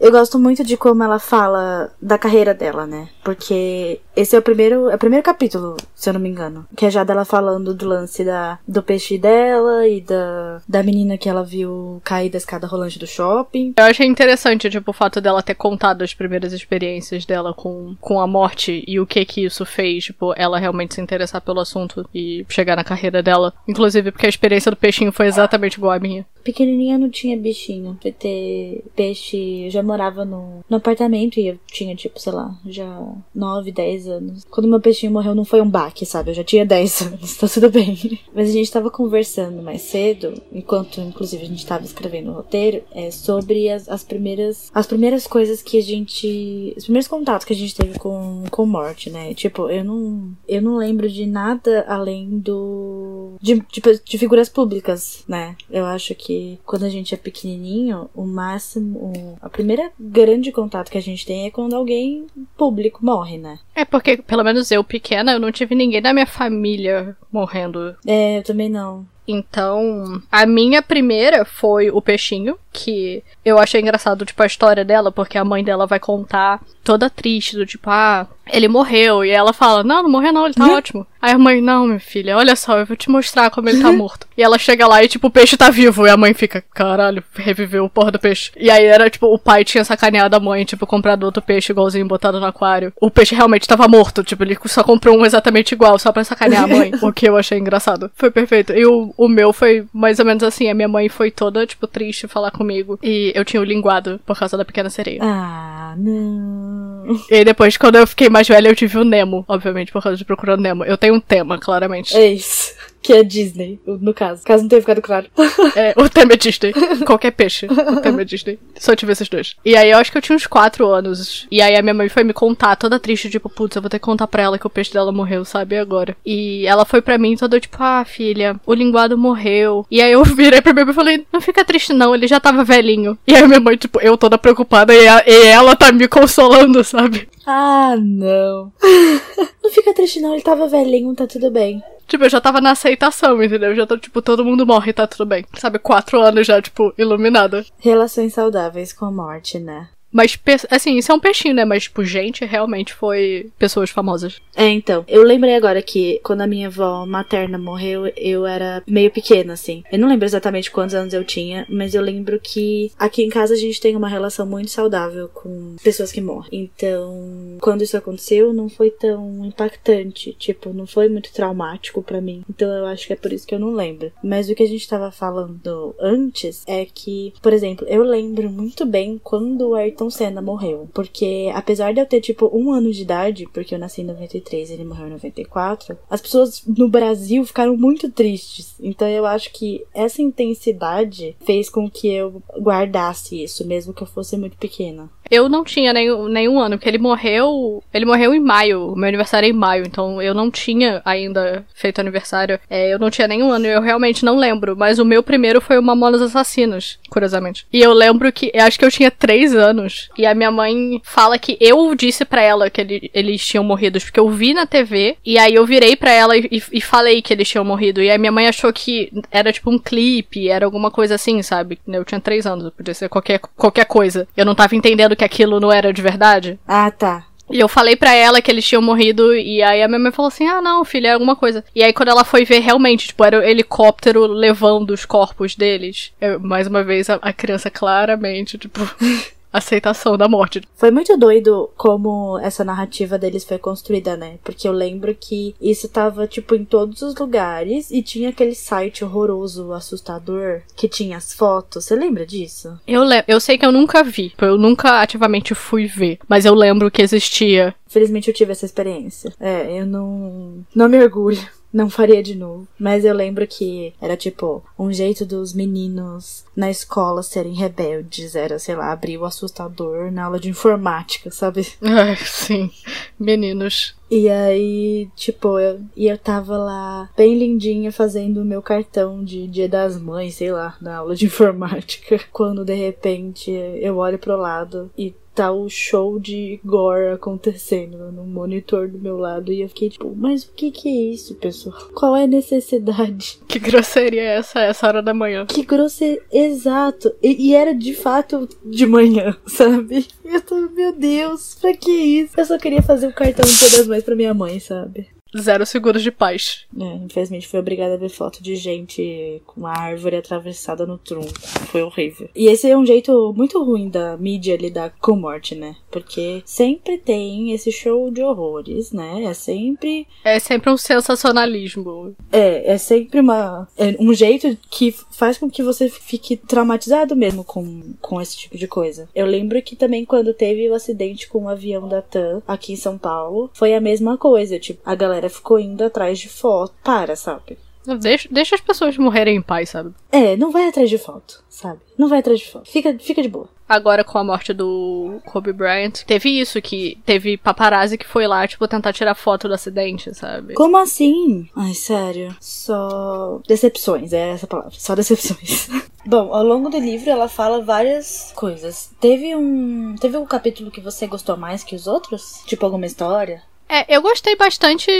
[0.00, 3.08] eu gosto muito de como ela fala da carreira dela, né?
[3.24, 6.66] Porque esse é o primeiro, é o primeiro capítulo, se eu não me engano.
[6.76, 11.18] Que é já dela falando do lance da, do peixe dela e da, da menina
[11.18, 13.74] que ela viu cair da escada rolante do shopping.
[13.76, 18.20] Eu achei interessante, tipo, o fato dela ter contado as primeiras experiências dela com, com
[18.20, 22.08] a morte e o que que isso fez, tipo, ela realmente se interessar pelo assunto
[22.14, 23.52] e chegar na carreira dela.
[23.66, 26.26] Inclusive porque a experiência do peixinho foi exatamente igual à minha.
[26.42, 27.98] Pequenininha não tinha bichinho.
[28.18, 33.00] Ter peixe, eu já morava no, no apartamento e eu tinha, tipo, sei lá, já
[33.34, 34.44] 9, 10 anos.
[34.50, 36.30] Quando meu peixinho morreu, não foi um baque, sabe?
[36.30, 38.18] Eu já tinha 10 anos, tá tudo bem.
[38.34, 42.82] Mas a gente tava conversando mais cedo, enquanto, inclusive, a gente tava escrevendo o roteiro,
[42.92, 46.74] é, sobre as, as primeiras as primeiras coisas que a gente.
[46.76, 49.34] Os primeiros contatos que a gente teve com, com morte, né?
[49.34, 50.32] Tipo, eu não.
[50.48, 53.21] Eu não lembro de nada além do.
[53.40, 55.56] De, de, de figuras públicas, né?
[55.70, 59.36] Eu acho que quando a gente é pequenininho, o máximo.
[59.40, 63.58] A primeira grande contato que a gente tem é quando alguém público morre, né?
[63.74, 67.94] É porque, pelo menos eu, pequena, eu não tive ninguém da minha família morrendo.
[68.06, 69.06] É, eu também não.
[69.26, 75.12] Então, a minha primeira foi o peixinho, que eu achei engraçado, tipo, a história dela,
[75.12, 79.24] porque a mãe dela vai contar toda triste, do tipo, ah, ele morreu.
[79.24, 81.06] E ela fala, não, não morreu não, ele tá ótimo.
[81.20, 83.92] Aí a mãe, não, minha filha, olha só, eu vou te mostrar como ele tá
[83.92, 84.26] morto.
[84.36, 86.06] e ela chega lá e, tipo, o peixe tá vivo.
[86.06, 88.50] E a mãe fica, caralho, reviveu o porra do peixe.
[88.56, 92.06] E aí era, tipo, o pai tinha sacaneado a mãe, tipo, comprado outro peixe igualzinho,
[92.06, 92.92] botado no aquário.
[93.00, 96.64] O peixe realmente tava morto, tipo, ele só comprou um exatamente igual, só pra sacanear
[96.64, 96.92] a mãe.
[97.00, 98.10] o que eu achei engraçado.
[98.16, 98.72] Foi perfeito.
[98.72, 101.86] E o, o meu foi mais ou menos assim, a minha mãe foi toda, tipo,
[101.86, 102.98] triste falar comigo.
[103.02, 105.20] E eu tinha o linguado por causa da pequena sereia.
[105.22, 107.04] Ah, não.
[107.30, 110.24] E depois, quando eu fiquei mais velha, eu tive o Nemo, obviamente, por causa de
[110.24, 110.84] Procurando Nemo.
[110.84, 112.16] Eu tenho um tema, claramente.
[112.16, 112.74] É isso.
[113.02, 114.44] Que é Disney, no caso.
[114.44, 115.26] Caso não tenha ficado claro.
[115.74, 116.72] É, o tema é Disney.
[117.06, 117.66] Qualquer peixe.
[117.66, 118.58] O tema é Disney.
[118.78, 119.56] Só tive esses dois.
[119.64, 121.46] E aí eu acho que eu tinha uns quatro anos.
[121.50, 123.98] E aí a minha mãe foi me contar, toda triste, tipo, putz, eu vou ter
[123.98, 125.78] que contar pra ela que o peixe dela morreu, sabe?
[125.78, 126.16] Agora.
[126.24, 129.86] E ela foi pra mim toda tipo, ah, filha, o linguado morreu.
[129.90, 132.38] E aí eu virei pra minha mãe e falei, não fica triste não, ele já
[132.38, 133.16] tava velhinho.
[133.26, 136.84] E aí minha mãe, tipo, eu toda preocupada e, a, e ela tá me consolando,
[136.84, 137.28] sabe?
[137.46, 138.72] Ah, não.
[139.62, 141.82] não fica triste não, ele tava velhinho, tá tudo bem.
[142.06, 143.74] Tipo, eu já tava na aceitação, entendeu?
[143.74, 145.44] Já tô, tipo, todo mundo morre, tá tudo bem.
[145.54, 147.64] Sabe, quatro anos já, tipo, iluminada.
[147.78, 149.88] Relações saudáveis com a morte, né?
[150.12, 150.38] Mas,
[150.70, 151.64] assim, isso é um peixinho, né?
[151.64, 154.40] Mas, tipo, gente, realmente foi pessoas famosas.
[154.54, 155.04] É, então.
[155.08, 159.82] Eu lembrei agora que quando a minha avó materna morreu, eu era meio pequena, assim.
[159.90, 163.54] Eu não lembro exatamente quantos anos eu tinha, mas eu lembro que aqui em casa
[163.54, 166.48] a gente tem uma relação muito saudável com pessoas que morrem.
[166.52, 170.34] Então, quando isso aconteceu, não foi tão impactante.
[170.38, 172.42] Tipo, não foi muito traumático para mim.
[172.48, 174.12] Então, eu acho que é por isso que eu não lembro.
[174.22, 178.84] Mas o que a gente tava falando antes é que, por exemplo, eu lembro muito
[178.84, 180.88] bem quando o Ayrton Ayrton Senna morreu.
[180.92, 184.70] Porque apesar de eu ter, tipo, um ano de idade, porque eu nasci em 93
[184.70, 188.74] e ele morreu em 94, as pessoas no Brasil ficaram muito tristes.
[188.80, 194.06] Então eu acho que essa intensidade fez com que eu guardasse isso, mesmo que eu
[194.06, 195.10] fosse muito pequena.
[195.32, 197.82] Eu não tinha nenhum, nenhum ano, porque ele morreu.
[197.90, 198.94] Ele morreu em maio.
[198.94, 202.60] Meu aniversário é em maio, então eu não tinha ainda feito aniversário.
[202.68, 204.76] É, eu não tinha nenhum ano, eu realmente não lembro.
[204.76, 207.66] Mas o meu primeiro foi o Mamonas Assassinos, curiosamente.
[207.72, 208.50] E eu lembro que.
[208.52, 210.10] Eu acho que eu tinha três anos.
[210.18, 213.98] E a minha mãe fala que eu disse para ela que ele, eles tinham morrido,
[213.98, 215.16] porque eu vi na TV.
[215.24, 218.02] E aí eu virei para ela e, e, falei que eles tinham morrido.
[218.02, 221.78] E a minha mãe achou que era tipo um clipe, era alguma coisa assim, sabe?
[221.88, 224.28] Eu tinha três anos, podia ser qualquer, qualquer coisa.
[224.36, 226.58] Eu não tava entendendo que aquilo não era de verdade.
[226.66, 227.24] Ah, tá.
[227.50, 230.28] E eu falei para ela que eles tinham morrido, e aí a minha mãe falou
[230.28, 231.64] assim: ah, não, filha, é alguma coisa.
[231.74, 236.12] E aí quando ela foi ver realmente, tipo, era o helicóptero levando os corpos deles.
[236.20, 238.80] Eu, mais uma vez, a, a criança claramente, tipo.
[239.52, 240.62] aceitação da morte.
[240.74, 244.38] Foi muito doido como essa narrativa deles foi construída, né?
[244.42, 249.04] Porque eu lembro que isso tava, tipo, em todos os lugares e tinha aquele site
[249.04, 251.84] horroroso, assustador, que tinha as fotos.
[251.84, 252.78] Você lembra disso?
[252.86, 256.54] Eu, le eu sei que eu nunca vi, eu nunca ativamente fui ver, mas eu
[256.54, 257.74] lembro que existia.
[257.86, 259.32] Felizmente eu tive essa experiência.
[259.38, 260.64] É, eu não.
[260.74, 261.40] Não me orgulho
[261.72, 262.68] Não faria de novo.
[262.78, 268.34] Mas eu lembro que era tipo um jeito dos meninos na escola serem rebeldes.
[268.34, 271.66] Era, sei lá, abrir o assustador na aula de informática, sabe?
[272.02, 272.70] É, sim.
[273.18, 273.94] Meninos.
[274.10, 279.46] E aí, tipo, eu, e eu tava lá, bem lindinha, fazendo o meu cartão de
[279.46, 282.18] Dia das Mães, sei lá, na aula de informática.
[282.32, 288.24] Quando de repente eu olho pro lado e tá o show de gore acontecendo no
[288.24, 289.52] monitor do meu lado.
[289.52, 291.76] E eu fiquei tipo, mas o que que é isso, pessoal?
[291.94, 293.40] Qual é a necessidade?
[293.52, 295.44] Que grosseria é essa, essa hora da manhã?
[295.44, 296.22] Que grosseria.
[296.32, 297.14] Exato.
[297.22, 300.06] E, e, era de fato de manhã, sabe?
[300.24, 302.32] Eu tô, meu Deus, pra que isso?
[302.38, 305.08] Eu só queria fazer o cartão de Dia das Mães pra minha mãe, sabe?
[305.38, 306.66] Zero seguros de paz.
[306.78, 311.32] É, infelizmente fui obrigada a ver foto de gente com uma árvore atravessada no tronco.
[311.66, 312.28] Foi horrível.
[312.34, 315.76] E esse é um jeito muito ruim da mídia lidar com morte, né?
[315.90, 319.24] Porque sempre tem esse show de horrores, né?
[319.24, 320.06] É sempre.
[320.24, 322.14] É sempre um sensacionalismo.
[322.30, 323.68] É, é sempre uma.
[323.76, 328.56] É um jeito que faz com que você fique traumatizado mesmo com, com esse tipo
[328.56, 329.08] de coisa.
[329.14, 332.76] Eu lembro que também quando teve o acidente com o avião da TAM aqui em
[332.76, 334.58] São Paulo, foi a mesma coisa.
[334.58, 336.74] Tipo, a galera ficou indo atrás de foto.
[336.82, 337.58] Para, sabe?
[338.00, 339.92] Deixa, deixa as pessoas morrerem em paz, sabe?
[340.10, 341.80] É, não vai atrás de foto, sabe?
[341.98, 342.70] Não vai atrás de foto.
[342.70, 343.48] Fica, fica de boa.
[343.68, 348.46] Agora, com a morte do Kobe Bryant, teve isso, que teve paparazzi que foi lá,
[348.46, 350.54] tipo, tentar tirar foto do acidente, sabe?
[350.54, 351.48] Como assim?
[351.56, 352.36] Ai, sério.
[352.40, 354.72] Só decepções, é essa palavra.
[354.76, 355.68] Só decepções.
[356.04, 358.90] Bom, ao longo do livro ela fala várias coisas.
[359.00, 359.94] Teve um.
[360.00, 362.42] Teve um capítulo que você gostou mais que os outros?
[362.44, 363.42] Tipo alguma história?
[363.72, 364.90] É, eu gostei bastante.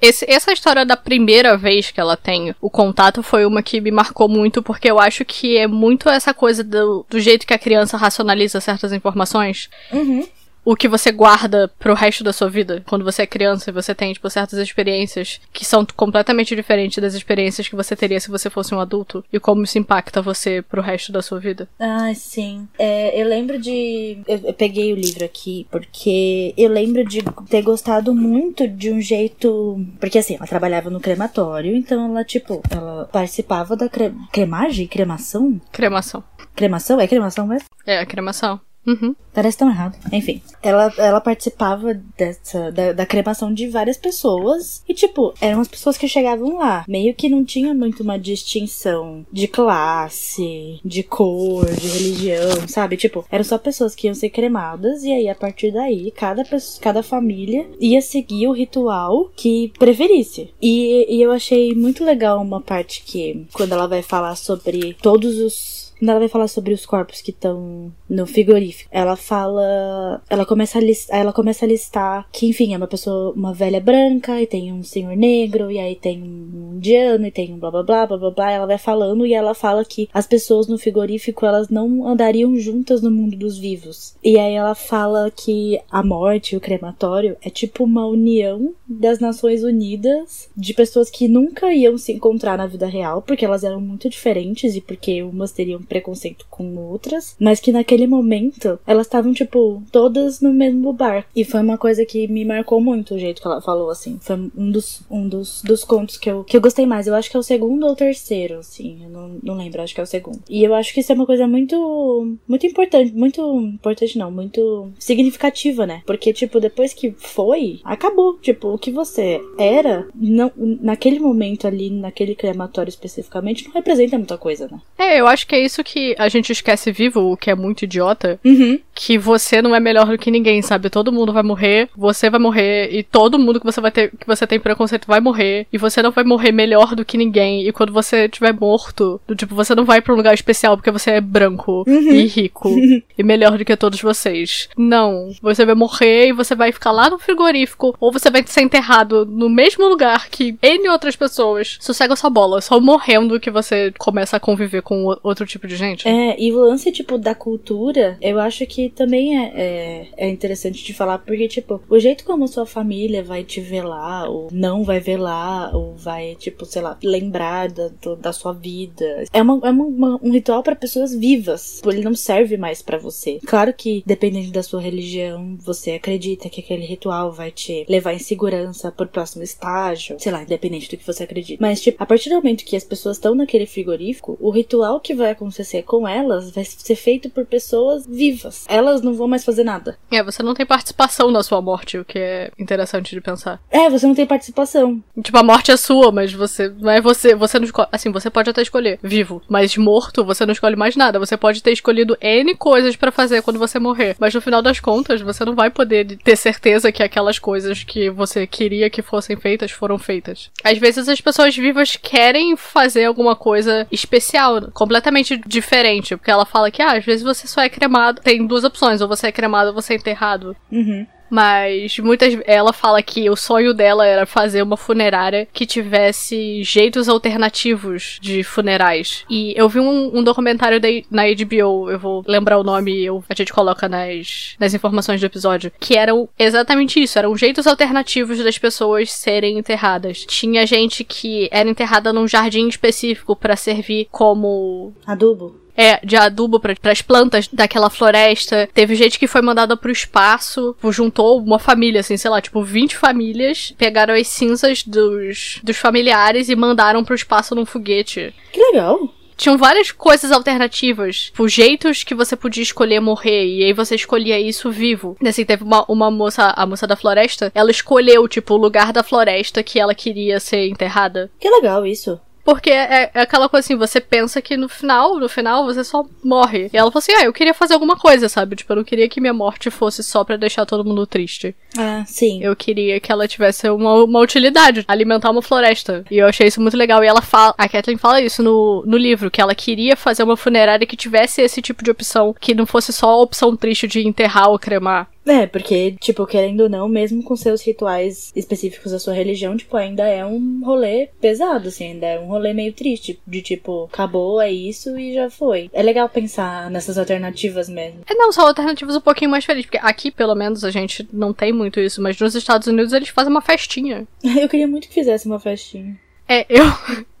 [0.00, 3.90] Esse, essa história da primeira vez que ela tem o contato foi uma que me
[3.90, 7.58] marcou muito, porque eu acho que é muito essa coisa do, do jeito que a
[7.58, 9.68] criança racionaliza certas informações.
[9.92, 10.26] Uhum
[10.64, 12.82] o que você guarda pro resto da sua vida.
[12.86, 17.14] Quando você é criança e você tem, tipo, certas experiências que são completamente diferentes das
[17.14, 19.24] experiências que você teria se você fosse um adulto.
[19.32, 21.68] E como isso impacta você pro resto da sua vida.
[21.78, 22.66] Ah, sim.
[22.78, 24.18] É, eu lembro de.
[24.26, 29.00] Eu, eu peguei o livro aqui porque eu lembro de ter gostado muito de um
[29.00, 29.84] jeito.
[30.00, 34.12] Porque assim, ela trabalhava no crematório, então ela, tipo, ela participava da cre...
[34.32, 34.86] cremagem?
[34.86, 35.60] Cremação?
[35.70, 36.22] Cremação.
[36.54, 37.00] Cremação?
[37.00, 37.68] É cremação mesmo?
[37.86, 38.60] É, a cremação.
[38.86, 39.14] Uhum.
[39.32, 39.98] Parece tão errado.
[40.12, 44.82] Enfim, ela, ela participava dessa, da, da cremação de várias pessoas.
[44.88, 46.84] E, tipo, eram as pessoas que chegavam lá.
[46.86, 52.96] Meio que não tinha muito uma distinção de classe, de cor, de religião, sabe?
[52.96, 55.02] Tipo, eram só pessoas que iam ser cremadas.
[55.02, 56.44] E aí, a partir daí, cada,
[56.80, 60.52] cada família ia seguir o ritual que preferisse.
[60.62, 65.38] E, e eu achei muito legal uma parte que, quando ela vai falar sobre todos
[65.38, 70.22] os quando ela vai falar sobre os corpos que estão no frigorífico, ela fala.
[70.28, 71.18] Ela começa a listar.
[71.18, 74.82] Ela começa a listar que, enfim, é uma pessoa, uma velha branca, e tem um
[74.82, 78.30] senhor negro, e aí tem um indiano, e tem um blá blá blá blá blá
[78.30, 78.52] blá.
[78.52, 83.00] Ela vai falando e ela fala que as pessoas no frigorífico elas não andariam juntas
[83.00, 84.14] no mundo dos vivos.
[84.22, 89.62] E aí ela fala que a morte, o crematório, é tipo uma união das Nações
[89.62, 94.10] Unidas de pessoas que nunca iam se encontrar na vida real, porque elas eram muito
[94.10, 99.80] diferentes e porque umas teriam preconceito com outras, mas que naquele momento elas estavam, tipo,
[99.92, 101.24] todas no mesmo bar.
[101.36, 104.18] E foi uma coisa que me marcou muito o jeito que ela falou, assim.
[104.20, 107.06] Foi um dos, um dos, dos contos que eu, que eu gostei mais.
[107.06, 109.04] Eu acho que é o segundo ou terceiro, assim.
[109.04, 110.42] Eu não, não lembro, acho que é o segundo.
[110.50, 113.12] E eu acho que isso é uma coisa muito, muito importante.
[113.12, 114.30] Muito importante, não.
[114.30, 116.02] Muito significativa, né?
[116.04, 118.36] Porque, tipo, depois que foi, acabou.
[118.38, 124.36] Tipo, o que você era, não, naquele momento ali, naquele crematório especificamente, não representa muita
[124.36, 124.80] coisa, né?
[124.98, 127.82] É, eu acho que é isso que a gente esquece vivo, o que é muito
[127.82, 128.78] idiota, uhum.
[128.94, 130.90] que você não é melhor do que ninguém, sabe?
[130.90, 134.26] Todo mundo vai morrer, você vai morrer, e todo mundo que você vai ter, que
[134.26, 137.72] você tem preconceito vai morrer, e você não vai morrer melhor do que ninguém, e
[137.72, 141.12] quando você estiver morto, do tipo, você não vai para um lugar especial porque você
[141.12, 142.12] é branco uhum.
[142.12, 142.68] e rico
[143.16, 144.68] e melhor do que todos vocês.
[144.76, 148.62] Não, você vai morrer e você vai ficar lá no frigorífico, ou você vai ser
[148.62, 151.78] enterrado no mesmo lugar que N outras pessoas.
[151.80, 155.76] Sossega sua bola, só morrendo que você começa a conviver com outro tipo de de
[155.76, 156.08] gente.
[156.08, 160.82] É, e o lance, tipo, da cultura, eu acho que também é, é, é, interessante
[160.82, 165.00] de falar, porque, tipo, o jeito como sua família vai te velar, ou não vai
[165.00, 169.24] velar, ou vai, tipo, sei lá, lembrar da, da sua vida.
[169.32, 171.76] É, uma, é uma, um ritual para pessoas vivas.
[171.76, 173.40] Tipo, ele não serve mais para você.
[173.44, 178.18] Claro que, dependendo da sua religião, você acredita que aquele ritual vai te levar em
[178.18, 180.16] segurança pro próximo estágio.
[180.18, 181.58] Sei lá, independente do que você acredita.
[181.60, 185.14] Mas, tipo, a partir do momento que as pessoas estão naquele frigorífico, o ritual que
[185.14, 188.64] vai acontecer acontecer com elas vai ser feito por pessoas vivas.
[188.68, 189.96] elas não vão mais fazer nada.
[190.10, 193.60] É, você não tem participação na sua morte, o que é interessante de pensar.
[193.70, 195.02] É, você não tem participação.
[195.22, 198.28] Tipo, a morte é sua, mas você não é você, você não escolhe, assim, você
[198.28, 201.18] pode até escolher vivo, mas morto você não escolhe mais nada.
[201.18, 204.80] Você pode ter escolhido N coisas para fazer quando você morrer, mas no final das
[204.80, 209.36] contas, você não vai poder ter certeza que aquelas coisas que você queria que fossem
[209.36, 210.50] feitas foram feitas.
[210.62, 216.70] Às vezes as pessoas vivas querem fazer alguma coisa especial, completamente diferente, porque ela fala
[216.70, 219.68] que ah, às vezes você só é cremado, tem duas opções, ou você é cremado
[219.68, 220.56] ou você é enterrado.
[220.70, 221.06] Uhum.
[221.30, 227.08] Mas muitas ela fala que o sonho dela era fazer uma funerária que tivesse jeitos
[227.08, 229.24] alternativos de funerais.
[229.28, 233.24] E eu vi um, um documentário da, na HBO, eu vou lembrar o nome, eu,
[233.28, 238.42] a gente coloca nas, nas informações do episódio, que eram exatamente isso, eram jeitos alternativos
[238.42, 240.24] das pessoas serem enterradas.
[240.24, 246.60] Tinha gente que era enterrada num jardim específico para servir como adubo é, de adubo
[246.60, 248.68] para as plantas daquela floresta.
[248.72, 252.96] Teve gente que foi mandada pro espaço, juntou uma família, assim, sei lá, tipo 20
[252.96, 258.34] famílias, pegaram as cinzas dos, dos familiares e mandaram pro espaço num foguete.
[258.52, 259.10] Que legal!
[259.36, 264.38] Tinham várias coisas alternativas, tipo, jeitos que você podia escolher morrer, e aí você escolhia
[264.38, 265.16] isso vivo.
[265.26, 269.02] Assim, teve uma, uma moça, a moça da floresta, ela escolheu, tipo, o lugar da
[269.02, 271.30] floresta que ela queria ser enterrada.
[271.38, 272.20] Que legal isso.
[272.44, 276.04] Porque é, é, aquela coisa assim, você pensa que no final, no final, você só
[276.22, 276.68] morre.
[276.72, 278.54] E ela falou assim, ah, eu queria fazer alguma coisa, sabe?
[278.54, 281.56] Tipo, eu não queria que minha morte fosse só para deixar todo mundo triste.
[281.76, 282.42] Ah, sim.
[282.42, 286.04] Eu queria que ela tivesse uma, uma utilidade, alimentar uma floresta.
[286.10, 287.02] E eu achei isso muito legal.
[287.02, 290.36] E ela fala, a Kathleen fala isso no, no livro, que ela queria fazer uma
[290.36, 294.06] funerária que tivesse esse tipo de opção, que não fosse só a opção triste de
[294.06, 295.08] enterrar ou cremar.
[295.26, 299.76] É, porque, tipo, querendo ou não, mesmo com seus rituais específicos da sua religião, tipo,
[299.76, 303.18] ainda é um rolê pesado, assim, ainda é um rolê meio triste.
[303.26, 305.70] De tipo, acabou, é isso e já foi.
[305.72, 308.00] É legal pensar nessas alternativas mesmo.
[308.06, 311.32] É, não, são alternativas um pouquinho mais felizes, porque aqui, pelo menos, a gente não
[311.32, 314.06] tem muito isso, mas nos Estados Unidos eles fazem uma festinha.
[314.22, 315.98] Eu queria muito que fizesse uma festinha.
[316.28, 316.64] É, eu.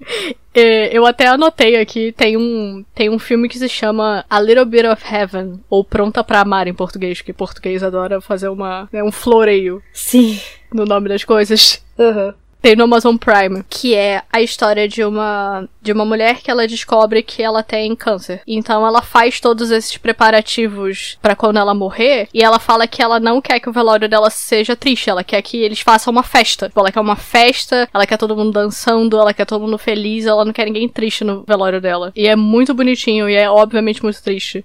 [0.56, 4.64] É, eu até anotei aqui, tem um, tem um filme que se chama A Little
[4.64, 9.02] Bit of Heaven, ou Pronta para Amar em português, que português adora fazer uma, né,
[9.02, 9.82] um floreio.
[9.92, 10.38] Sim.
[10.72, 11.82] No nome das coisas.
[11.98, 12.26] Aham.
[12.28, 16.50] Uhum tem no Amazon Prime, que é a história de uma de uma mulher que
[16.50, 18.40] ela descobre que ela tem câncer.
[18.46, 23.20] Então ela faz todos esses preparativos para quando ela morrer e ela fala que ela
[23.20, 26.72] não quer que o velório dela seja triste, ela quer que eles façam uma festa.
[26.74, 30.42] Ela quer uma festa, ela quer todo mundo dançando, ela quer todo mundo feliz, ela
[30.42, 32.12] não quer ninguém triste no velório dela.
[32.16, 34.64] E é muito bonitinho e é obviamente muito triste.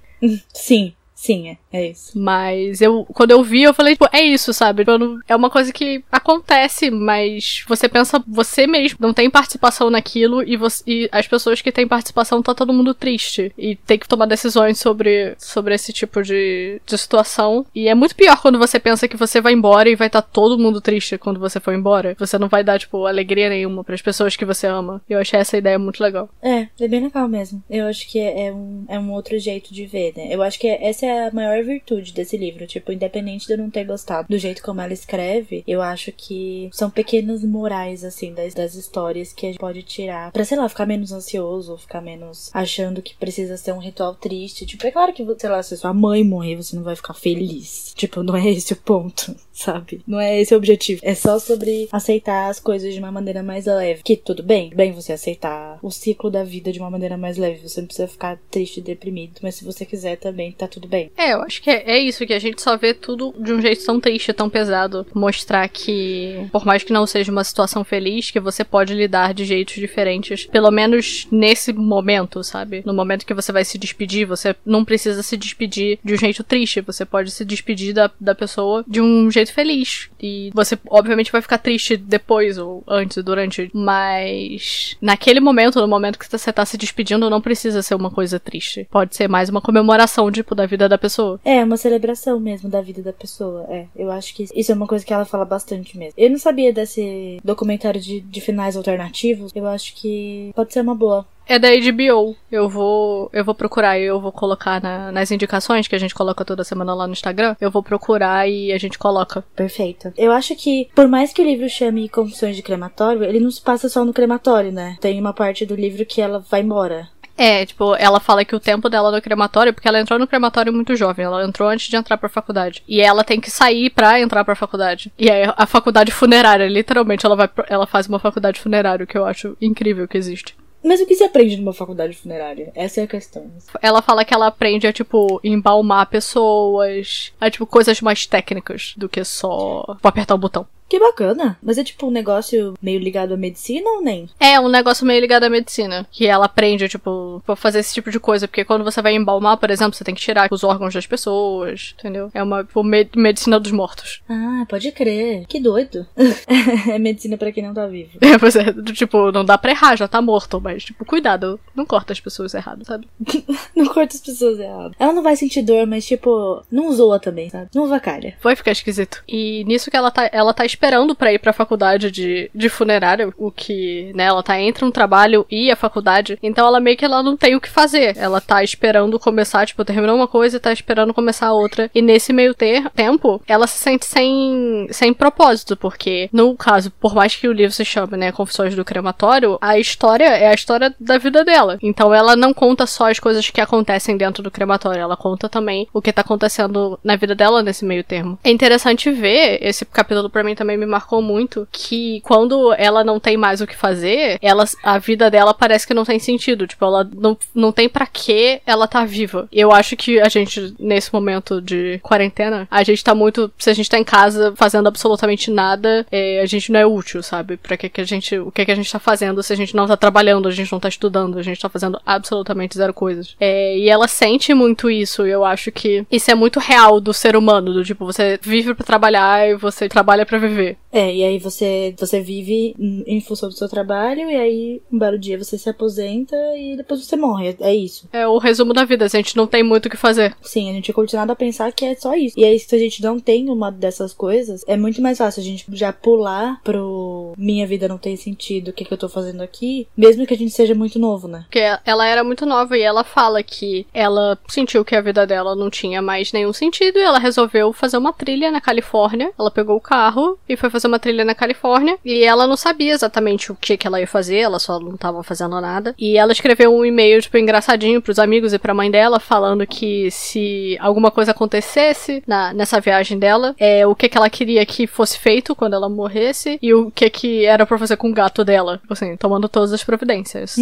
[0.54, 0.94] Sim.
[1.20, 2.18] Sim, é, é isso.
[2.18, 4.86] Mas eu, quando eu vi, eu falei, tipo, é isso, sabe?
[5.28, 10.56] É uma coisa que acontece, mas você pensa, você mesmo não tem participação naquilo e,
[10.56, 13.52] você, e as pessoas que têm participação tá todo mundo triste.
[13.58, 17.66] E tem que tomar decisões sobre, sobre esse tipo de, de situação.
[17.76, 20.30] E é muito pior quando você pensa que você vai embora e vai estar tá
[20.32, 22.16] todo mundo triste quando você for embora.
[22.18, 25.02] Você não vai dar, tipo, alegria nenhuma para as pessoas que você ama.
[25.10, 26.30] Eu achei essa ideia muito legal.
[26.42, 27.62] É, é bem legal mesmo.
[27.70, 30.34] Eu acho que é, é um, é um outro jeito de ver, né?
[30.34, 32.68] Eu acho que essa é a maior virtude desse livro.
[32.68, 36.70] Tipo, independente de eu não ter gostado do jeito como ela escreve, eu acho que
[36.74, 40.68] são pequenas morais, assim, das, das histórias que a gente pode tirar pra, sei lá,
[40.70, 44.66] ficar menos ansioso, ficar menos achando que precisa ser um ritual triste.
[44.66, 47.94] Tipo, é claro que, sei lá, se sua mãe morrer, você não vai ficar feliz.
[47.96, 50.02] Tipo, não é esse o ponto, sabe?
[50.08, 51.02] Não é esse o objetivo.
[51.04, 54.02] É só sobre aceitar as coisas de uma maneira mais leve.
[54.04, 57.68] Que tudo bem, bem você aceitar o ciclo da vida de uma maneira mais leve.
[57.68, 61.12] Você não precisa ficar triste e deprimido, mas se você quiser também, tá tudo bem.
[61.18, 63.62] É, eu acho que é, é, isso, que a gente só vê tudo de um
[63.62, 65.06] jeito tão triste, tão pesado.
[65.14, 69.44] Mostrar que, por mais que não seja uma situação feliz, que você pode lidar de
[69.44, 70.46] jeitos diferentes.
[70.46, 72.82] Pelo menos nesse momento, sabe?
[72.86, 76.44] No momento que você vai se despedir, você não precisa se despedir de um jeito
[76.44, 76.82] triste.
[76.82, 80.10] Você pode se despedir da, da pessoa de um jeito feliz.
[80.22, 83.70] E você, obviamente, vai ficar triste depois, ou antes, durante.
[83.74, 88.40] Mas naquele momento, no momento que você tá se despedindo, não precisa ser uma coisa
[88.40, 88.88] triste.
[88.92, 91.40] Pode ser mais uma comemoração, tipo, da vida da pessoa.
[91.44, 93.66] É, uma celebração mesmo da vida da pessoa.
[93.70, 96.14] É, eu acho que isso é uma coisa que ela fala bastante mesmo.
[96.18, 99.52] Eu não sabia desse documentário de, de finais alternativos.
[99.56, 101.26] Eu acho que pode ser uma boa.
[101.50, 102.36] É da HBO.
[102.52, 106.14] Eu vou, eu vou procurar e eu vou colocar na, nas indicações que a gente
[106.14, 107.56] coloca toda semana lá no Instagram.
[107.60, 109.44] Eu vou procurar e a gente coloca.
[109.56, 110.14] Perfeito.
[110.16, 113.62] Eu acho que, por mais que o livro chame Confissões de Crematório, ele não se
[113.62, 114.96] passa só no crematório, né?
[115.02, 117.10] Tem uma parte do livro que ela vai embora.
[117.36, 120.74] É, tipo, ela fala que o tempo dela no crematório, porque ela entrou no crematório
[120.74, 122.84] muito jovem, ela entrou antes de entrar pra faculdade.
[122.86, 125.10] E ela tem que sair pra entrar pra faculdade.
[125.18, 129.26] E aí a faculdade funerária, literalmente, ela vai ela faz uma faculdade funerária, que eu
[129.26, 130.54] acho incrível que existe.
[130.84, 132.72] Mas o que se aprende numa faculdade funerária?
[132.74, 133.52] Essa é a questão.
[133.82, 139.10] Ela fala que ela aprende a, tipo, embalmar pessoas, a, tipo, coisas mais técnicas do
[139.10, 140.66] que só apertar o botão.
[140.90, 141.58] Que bacana.
[141.62, 144.28] Mas é tipo um negócio meio ligado à medicina ou nem?
[144.40, 146.06] É, um negócio meio ligado à medicina.
[146.12, 148.48] Que ela aprende, tipo, pra fazer esse tipo de coisa.
[148.48, 151.94] Porque quando você vai embalmar, por exemplo, você tem que tirar os órgãos das pessoas,
[152.00, 152.32] entendeu?
[152.34, 154.22] É uma tipo, med medicina dos mortos.
[154.50, 155.46] Ah, pode crer.
[155.48, 156.08] Que doido.
[156.90, 158.12] é medicina para quem não tá vivo.
[158.22, 158.74] É, pois é.
[158.94, 160.60] Tipo, não dá pra errar, já tá morto.
[160.60, 161.60] Mas, tipo, cuidado.
[161.76, 163.08] Não corta as pessoas errado, sabe?
[163.76, 164.96] não corta as pessoas errado.
[164.98, 167.70] Ela não vai sentir dor, mas, tipo, não zoa também, sabe?
[167.76, 168.38] Não vacalha.
[168.42, 169.24] Vai ficar esquisito.
[169.28, 173.32] E nisso que ela tá, ela tá esperando para ir pra faculdade de, de funerária,
[173.38, 177.06] o que, né, ela tá entre um trabalho e a faculdade, então ela meio que
[177.06, 178.16] ela não tem o que fazer.
[178.18, 181.90] Ela tá esperando começar, tipo, terminou uma coisa e tá esperando começar a outra.
[181.94, 187.14] E nesse meio ter, tempo, ela se sente sem, sem propósito, porque, no caso, por
[187.14, 190.94] mais que o livro se chame, né, Confissões do Crematório, a história é a história
[191.00, 191.78] da vida dela.
[191.82, 195.88] Então ela não conta só as coisas que acontecem dentro do crematório, ela conta também
[195.94, 198.38] o que tá acontecendo na vida dela nesse meio termo.
[198.44, 203.04] É interessante ver, esse capítulo para mim também me marcou marcou muito que quando ela
[203.04, 206.68] não tem mais o que fazer, ela, a vida dela parece que não tem sentido.
[206.68, 209.48] Tipo, ela não, não tem para que ela tá viva.
[209.52, 213.52] Eu acho que a gente, nesse momento de quarentena, a gente tá muito.
[213.58, 217.24] Se a gente tá em casa fazendo absolutamente nada, é, a gente não é útil,
[217.24, 217.58] sabe?
[217.58, 218.38] Pra que, que a gente.
[218.38, 220.72] O que, que a gente tá fazendo se a gente não tá trabalhando, a gente
[220.72, 223.36] não tá estudando, a gente tá fazendo absolutamente zero coisas.
[223.40, 227.14] É, e ela sente muito isso, e eu acho que isso é muito real do
[227.14, 230.59] ser humano, do tipo, você vive para trabalhar e você trabalha para viver.
[230.60, 230.78] ver.
[230.92, 235.20] É, e aí você, você vive em função do seu trabalho, e aí um belo
[235.20, 237.56] dia você se aposenta e depois você morre.
[237.60, 238.08] É isso.
[238.12, 240.36] É o resumo da vida, a gente não tem muito o que fazer.
[240.42, 242.40] Sim, a gente é condicionado a pensar que é só isso.
[242.40, 245.44] E aí, se a gente não tem uma dessas coisas, é muito mais fácil a
[245.44, 249.42] gente já pular pro minha vida não tem sentido, o que, que eu tô fazendo
[249.42, 251.44] aqui, mesmo que a gente seja muito novo, né?
[251.44, 255.56] Porque ela era muito nova e ela fala que ela sentiu que a vida dela
[255.56, 259.32] não tinha mais nenhum sentido e ela resolveu fazer uma trilha na Califórnia.
[259.38, 262.56] Ela pegou o carro e foi fazer fazer uma trilha na Califórnia e ela não
[262.56, 265.94] sabia exatamente o que, que ela ia fazer, ela só não tava fazendo nada.
[265.98, 270.10] E ela escreveu um e-mail, tipo, engraçadinho pros amigos e pra mãe dela, falando que
[270.10, 274.88] se alguma coisa acontecesse na, nessa viagem dela, é, o que, que ela queria que
[274.88, 278.46] fosse feito quando ela morresse e o que, que era pra fazer com o gato
[278.46, 278.78] dela.
[278.78, 280.56] Tipo assim, tomando todas as providências.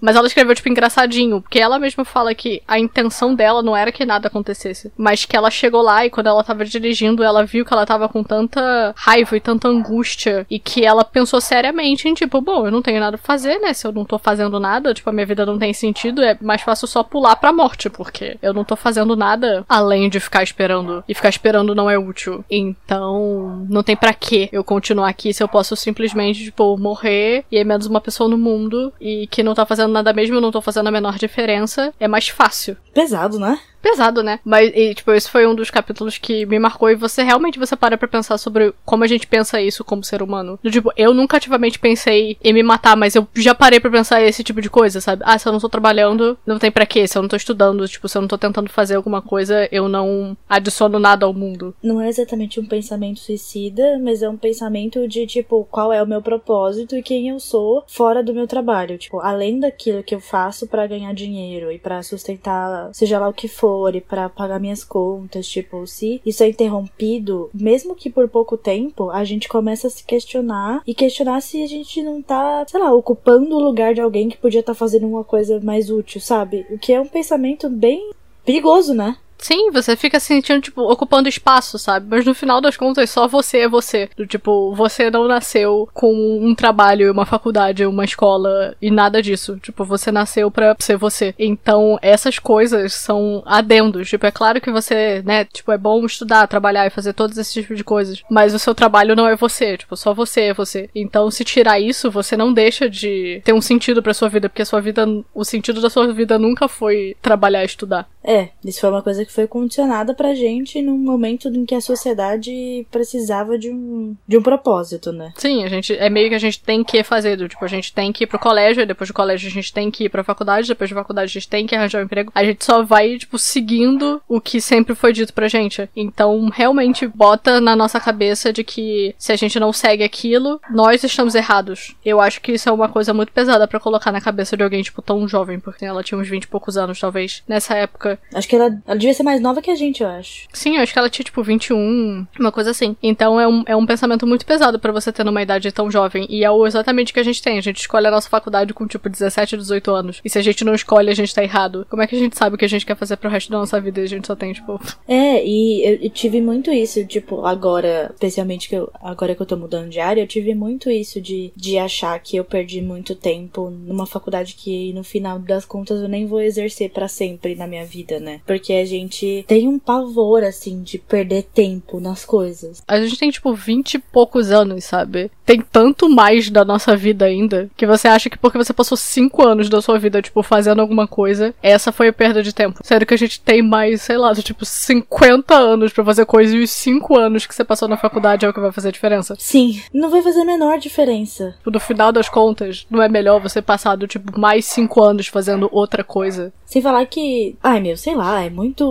[0.00, 3.92] mas ela escreveu, tipo, engraçadinho, porque ela mesma fala que a intenção dela não era
[3.92, 7.64] que nada acontecesse, mas que ela chegou lá e quando ela tava dirigindo, ela viu
[7.64, 12.40] que ela tava com tanta raiva tanta angústia e que ela pensou seriamente em tipo,
[12.40, 13.72] bom, eu não tenho nada pra fazer, né?
[13.72, 16.62] Se eu não tô fazendo nada, tipo, a minha vida não tem sentido, é mais
[16.62, 21.04] fácil só pular pra morte, porque eu não tô fazendo nada além de ficar esperando.
[21.08, 22.44] E ficar esperando não é útil.
[22.50, 27.58] Então, não tem para que eu continuar aqui se eu posso simplesmente, tipo, morrer e
[27.58, 30.50] é menos uma pessoa no mundo e que não tá fazendo nada mesmo, eu não
[30.50, 31.92] tô fazendo a menor diferença.
[31.98, 32.76] É mais fácil.
[32.92, 33.58] Pesado, né?
[33.84, 34.40] Pesado, né?
[34.42, 37.76] Mas, e, tipo, esse foi um dos capítulos que me marcou e você realmente você
[37.76, 40.58] para pra pensar sobre como a gente pensa isso como ser humano.
[40.62, 44.22] Do, tipo, eu nunca ativamente pensei em me matar, mas eu já parei pra pensar
[44.22, 45.22] esse tipo de coisa, sabe?
[45.26, 47.06] Ah, se eu não tô trabalhando, não tem para quê.
[47.06, 49.86] Se eu não tô estudando, tipo, se eu não tô tentando fazer alguma coisa, eu
[49.86, 51.74] não adiciono nada ao mundo.
[51.82, 56.06] Não é exatamente um pensamento suicida, mas é um pensamento de, tipo, qual é o
[56.06, 58.96] meu propósito e quem eu sou fora do meu trabalho.
[58.96, 63.34] Tipo, além daquilo que eu faço para ganhar dinheiro e para sustentar, seja lá o
[63.34, 68.28] que for e para pagar minhas contas, tipo, se isso é interrompido, mesmo que por
[68.28, 72.64] pouco tempo, a gente começa a se questionar e questionar se a gente não tá,
[72.68, 75.90] sei lá, ocupando o lugar de alguém que podia estar tá fazendo uma coisa mais
[75.90, 76.66] útil, sabe?
[76.70, 78.10] O que é um pensamento bem
[78.44, 79.16] perigoso, né?
[79.38, 82.06] Sim, você fica se sentindo, tipo, ocupando espaço, sabe?
[82.08, 84.08] Mas no final das contas, só você é você.
[84.28, 89.58] Tipo, você não nasceu com um trabalho, uma faculdade, uma escola e nada disso.
[89.58, 91.34] Tipo, você nasceu pra ser você.
[91.38, 94.08] Então, essas coisas são adendos.
[94.08, 97.52] Tipo, é claro que você, né, tipo, é bom estudar, trabalhar e fazer todos esses
[97.52, 98.22] tipos de coisas.
[98.30, 99.76] Mas o seu trabalho não é você.
[99.76, 100.88] Tipo, só você é você.
[100.94, 104.62] Então, se tirar isso, você não deixa de ter um sentido pra sua vida, porque
[104.62, 108.08] a sua vida, o sentido da sua vida nunca foi trabalhar e estudar.
[108.26, 111.80] É, isso foi uma coisa que foi condicionada pra gente num momento em que a
[111.80, 115.32] sociedade precisava de um, de um propósito, né?
[115.36, 117.92] Sim, a gente é meio que a gente tem que fazer, do, tipo, a gente
[117.92, 120.68] tem que ir pro colégio, depois do colégio a gente tem que ir pra faculdade,
[120.68, 122.32] depois da faculdade a gente tem que arranjar um emprego.
[122.34, 125.88] A gente só vai, tipo, seguindo o que sempre foi dito pra gente.
[125.94, 131.02] Então, realmente bota na nossa cabeça de que se a gente não segue aquilo, nós
[131.04, 131.94] estamos errados.
[132.04, 134.82] Eu acho que isso é uma coisa muito pesada para colocar na cabeça de alguém,
[134.82, 138.18] tipo, tão jovem, porque ela tinha uns 20 e poucos anos, talvez, nessa época.
[138.34, 140.46] Acho que ela, ela devia devia ser mais nova que a gente, eu acho.
[140.52, 142.96] Sim, eu acho que ela tinha, tipo, 21, uma coisa assim.
[143.02, 146.26] Então é um, é um pensamento muito pesado para você ter numa idade tão jovem.
[146.28, 147.58] E é exatamente o que a gente tem.
[147.58, 150.20] A gente escolhe a nossa faculdade com, tipo, 17, 18 anos.
[150.24, 151.86] E se a gente não escolhe, a gente tá errado.
[151.88, 153.58] Como é que a gente sabe o que a gente quer fazer pro resto da
[153.58, 154.80] nossa vida e a gente só tem, tipo.
[155.06, 159.46] É, e eu, eu tive muito isso, tipo, agora, especialmente que eu, agora que eu
[159.46, 163.14] tô mudando de área, eu tive muito isso de, de achar que eu perdi muito
[163.14, 167.66] tempo numa faculdade que no final das contas eu nem vou exercer para sempre na
[167.66, 168.40] minha vida, né?
[168.46, 169.03] Porque a gente
[169.46, 172.82] tem um pavor, assim, de perder tempo nas coisas.
[172.86, 175.30] A gente tem, tipo, 20 e poucos anos, sabe?
[175.44, 179.46] Tem tanto mais da nossa vida ainda que você acha que porque você passou 5
[179.46, 182.80] anos da sua vida, tipo, fazendo alguma coisa, essa foi a perda de tempo.
[182.82, 186.62] Sério que a gente tem mais, sei lá, tipo, 50 anos para fazer coisa e
[186.62, 189.36] os 5 anos que você passou na faculdade é o que vai fazer a diferença.
[189.38, 191.54] Sim, não vai fazer a menor diferença.
[191.64, 195.68] No final das contas, não é melhor você passar do tipo mais 5 anos fazendo
[195.72, 196.52] outra coisa?
[196.64, 198.84] Sem falar que, ai meu, sei lá, é muito.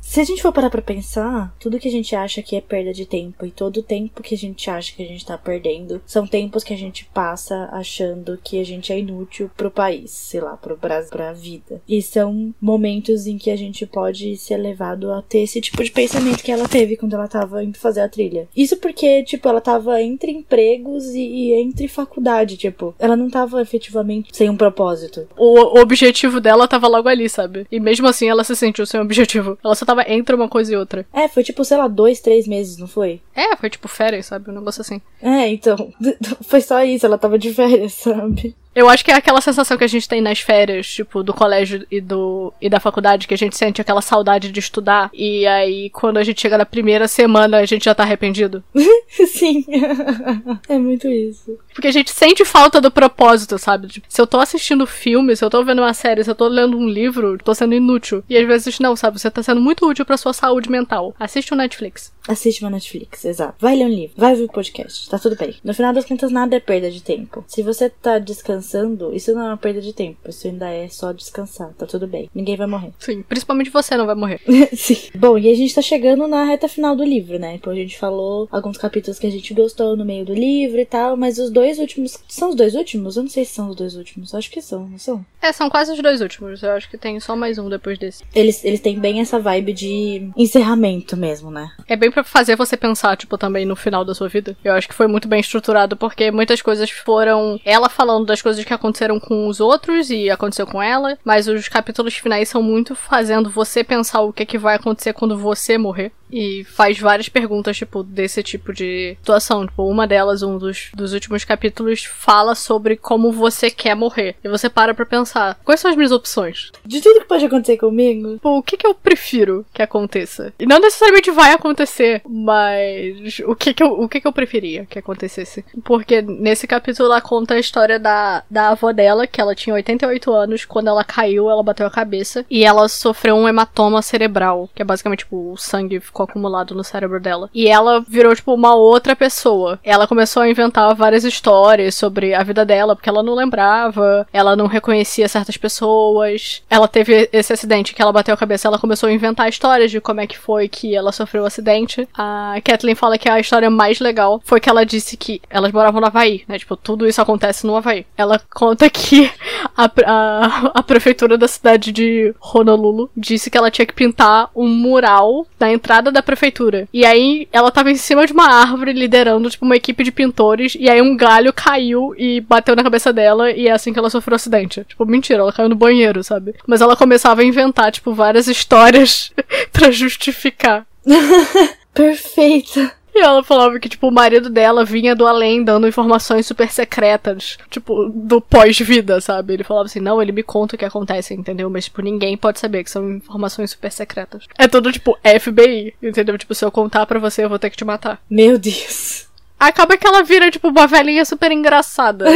[0.00, 2.92] Se a gente for parar pra pensar, tudo que a gente acha que é perda
[2.92, 6.00] de tempo e todo o tempo que a gente acha que a gente tá perdendo
[6.06, 10.40] são tempos que a gente passa achando que a gente é inútil pro país, sei
[10.40, 11.80] lá, pro Brasil, pra vida.
[11.88, 15.90] E são momentos em que a gente pode ser levado a ter esse tipo de
[15.90, 18.48] pensamento que ela teve quando ela tava indo fazer a trilha.
[18.56, 23.60] Isso porque, tipo, ela tava entre empregos e, e entre faculdade, tipo, ela não tava
[23.60, 25.28] efetivamente sem um propósito.
[25.36, 27.66] O, o objetivo dela tava logo ali, sabe?
[27.70, 29.45] E mesmo assim ela se sentiu sem objetivo.
[29.64, 31.06] Ela só tava entre uma coisa e outra.
[31.12, 33.20] É, foi tipo, sei lá, dois, três meses, não foi?
[33.34, 34.50] É, foi tipo férias, sabe?
[34.50, 35.00] Um negócio assim.
[35.20, 35.92] É, então.
[36.42, 38.54] Foi só isso, ela tava de férias, sabe?
[38.76, 41.86] Eu acho que é aquela sensação que a gente tem nas férias, tipo, do colégio
[41.90, 45.08] e, do, e da faculdade, que a gente sente aquela saudade de estudar.
[45.14, 48.62] E aí, quando a gente chega na primeira semana, a gente já tá arrependido.
[49.08, 49.64] Sim.
[50.68, 51.58] é muito isso.
[51.72, 53.86] Porque a gente sente falta do propósito, sabe?
[53.86, 56.46] Tipo, se eu tô assistindo filme, se eu tô vendo uma série, se eu tô
[56.46, 58.22] lendo um livro, tô sendo inútil.
[58.28, 59.18] E às vezes não, sabe?
[59.18, 61.14] Você tá sendo muito útil pra sua saúde mental.
[61.18, 62.12] Assiste o Netflix.
[62.28, 63.54] Assiste uma Netflix, exato.
[63.58, 65.54] Vai ler um livro, vai ouvir o podcast, tá tudo bem.
[65.62, 67.44] No final das contas, nada é perda de tempo.
[67.46, 70.28] Se você tá descansando, isso não é uma perda de tempo.
[70.28, 72.28] Isso ainda é só descansar, tá tudo bem.
[72.34, 72.92] Ninguém vai morrer.
[72.98, 74.40] Sim, principalmente você não vai morrer.
[74.74, 74.96] Sim.
[75.14, 77.54] Bom, e a gente tá chegando na reta final do livro, né?
[77.54, 80.86] Então a gente falou alguns capítulos que a gente gostou no meio do livro e
[80.86, 82.18] tal, mas os dois últimos.
[82.28, 83.16] São os dois últimos?
[83.16, 84.34] Eu não sei se são os dois últimos.
[84.34, 85.24] Acho que são, não são?
[85.40, 86.62] É, são quase os dois últimos.
[86.62, 88.24] Eu acho que tem só mais um depois desse.
[88.34, 91.70] Eles, eles têm bem essa vibe de encerramento mesmo, né?
[91.88, 94.56] É bem pra fazer você pensar, tipo, também no final da sua vida.
[94.64, 98.64] Eu acho que foi muito bem estruturado, porque muitas coisas foram ela falando das coisas
[98.64, 102.94] que aconteceram com os outros e aconteceu com ela, mas os capítulos finais são muito
[102.94, 106.12] fazendo você pensar o que, é que vai acontecer quando você morrer.
[106.30, 109.66] E faz várias perguntas, tipo, desse tipo de situação.
[109.66, 114.34] Tipo, uma delas, um dos, dos últimos capítulos, fala sobre como você quer morrer.
[114.42, 116.72] E você para pra pensar, quais são as minhas opções?
[116.84, 118.34] De tudo que pode acontecer comigo?
[118.34, 120.52] Tipo, o que, que eu prefiro que aconteça?
[120.58, 124.86] E não necessariamente vai acontecer, mas o que que eu, o que que eu preferia
[124.86, 125.64] que acontecesse?
[125.84, 130.32] Porque nesse capítulo ela conta a história da, da avó dela, que ela tinha 88
[130.32, 134.82] anos, quando ela caiu, ela bateu a cabeça, e ela sofreu um hematoma cerebral, que
[134.82, 137.50] é basicamente, tipo, o sangue ficou acumulado no cérebro dela.
[137.54, 139.78] E ela virou, tipo, uma outra pessoa.
[139.82, 144.56] Ela começou a inventar várias histórias sobre a vida dela, porque ela não lembrava, ela
[144.56, 146.62] não reconhecia certas pessoas.
[146.68, 150.00] Ela teve esse acidente que ela bateu a cabeça, ela começou a inventar histórias de
[150.00, 151.95] como é que foi que ela sofreu o acidente.
[152.14, 156.00] A Kathleen fala que a história mais legal foi que ela disse que elas moravam
[156.00, 156.58] no Havaí, né?
[156.58, 158.06] Tipo, tudo isso acontece no Havaí.
[158.16, 159.30] Ela conta que
[159.76, 164.68] a, a, a prefeitura da cidade de Honolulu disse que ela tinha que pintar um
[164.68, 166.88] mural na entrada da prefeitura.
[166.92, 170.76] E aí ela tava em cima de uma árvore liderando, tipo, uma equipe de pintores.
[170.78, 173.50] E aí um galho caiu e bateu na cabeça dela.
[173.50, 174.84] E é assim que ela sofreu acidente.
[174.84, 176.54] Tipo, mentira, ela caiu no banheiro, sabe?
[176.66, 179.32] Mas ela começava a inventar, tipo, várias histórias
[179.72, 180.86] para justificar.
[181.96, 182.90] Perfeito.
[183.16, 187.56] E ela falava que, tipo, o marido dela vinha do além dando informações super secretas,
[187.70, 189.54] tipo, do pós-vida, sabe?
[189.54, 191.70] Ele falava assim, não, ele me conta o que acontece, entendeu?
[191.70, 194.44] Mas, tipo, ninguém pode saber que são informações super secretas.
[194.58, 196.36] É tudo, tipo, FBI, entendeu?
[196.36, 198.20] Tipo, se eu contar pra você, eu vou ter que te matar.
[198.28, 199.25] Meu Deus.
[199.58, 202.26] Acaba que ela vira, tipo, uma velhinha super engraçada.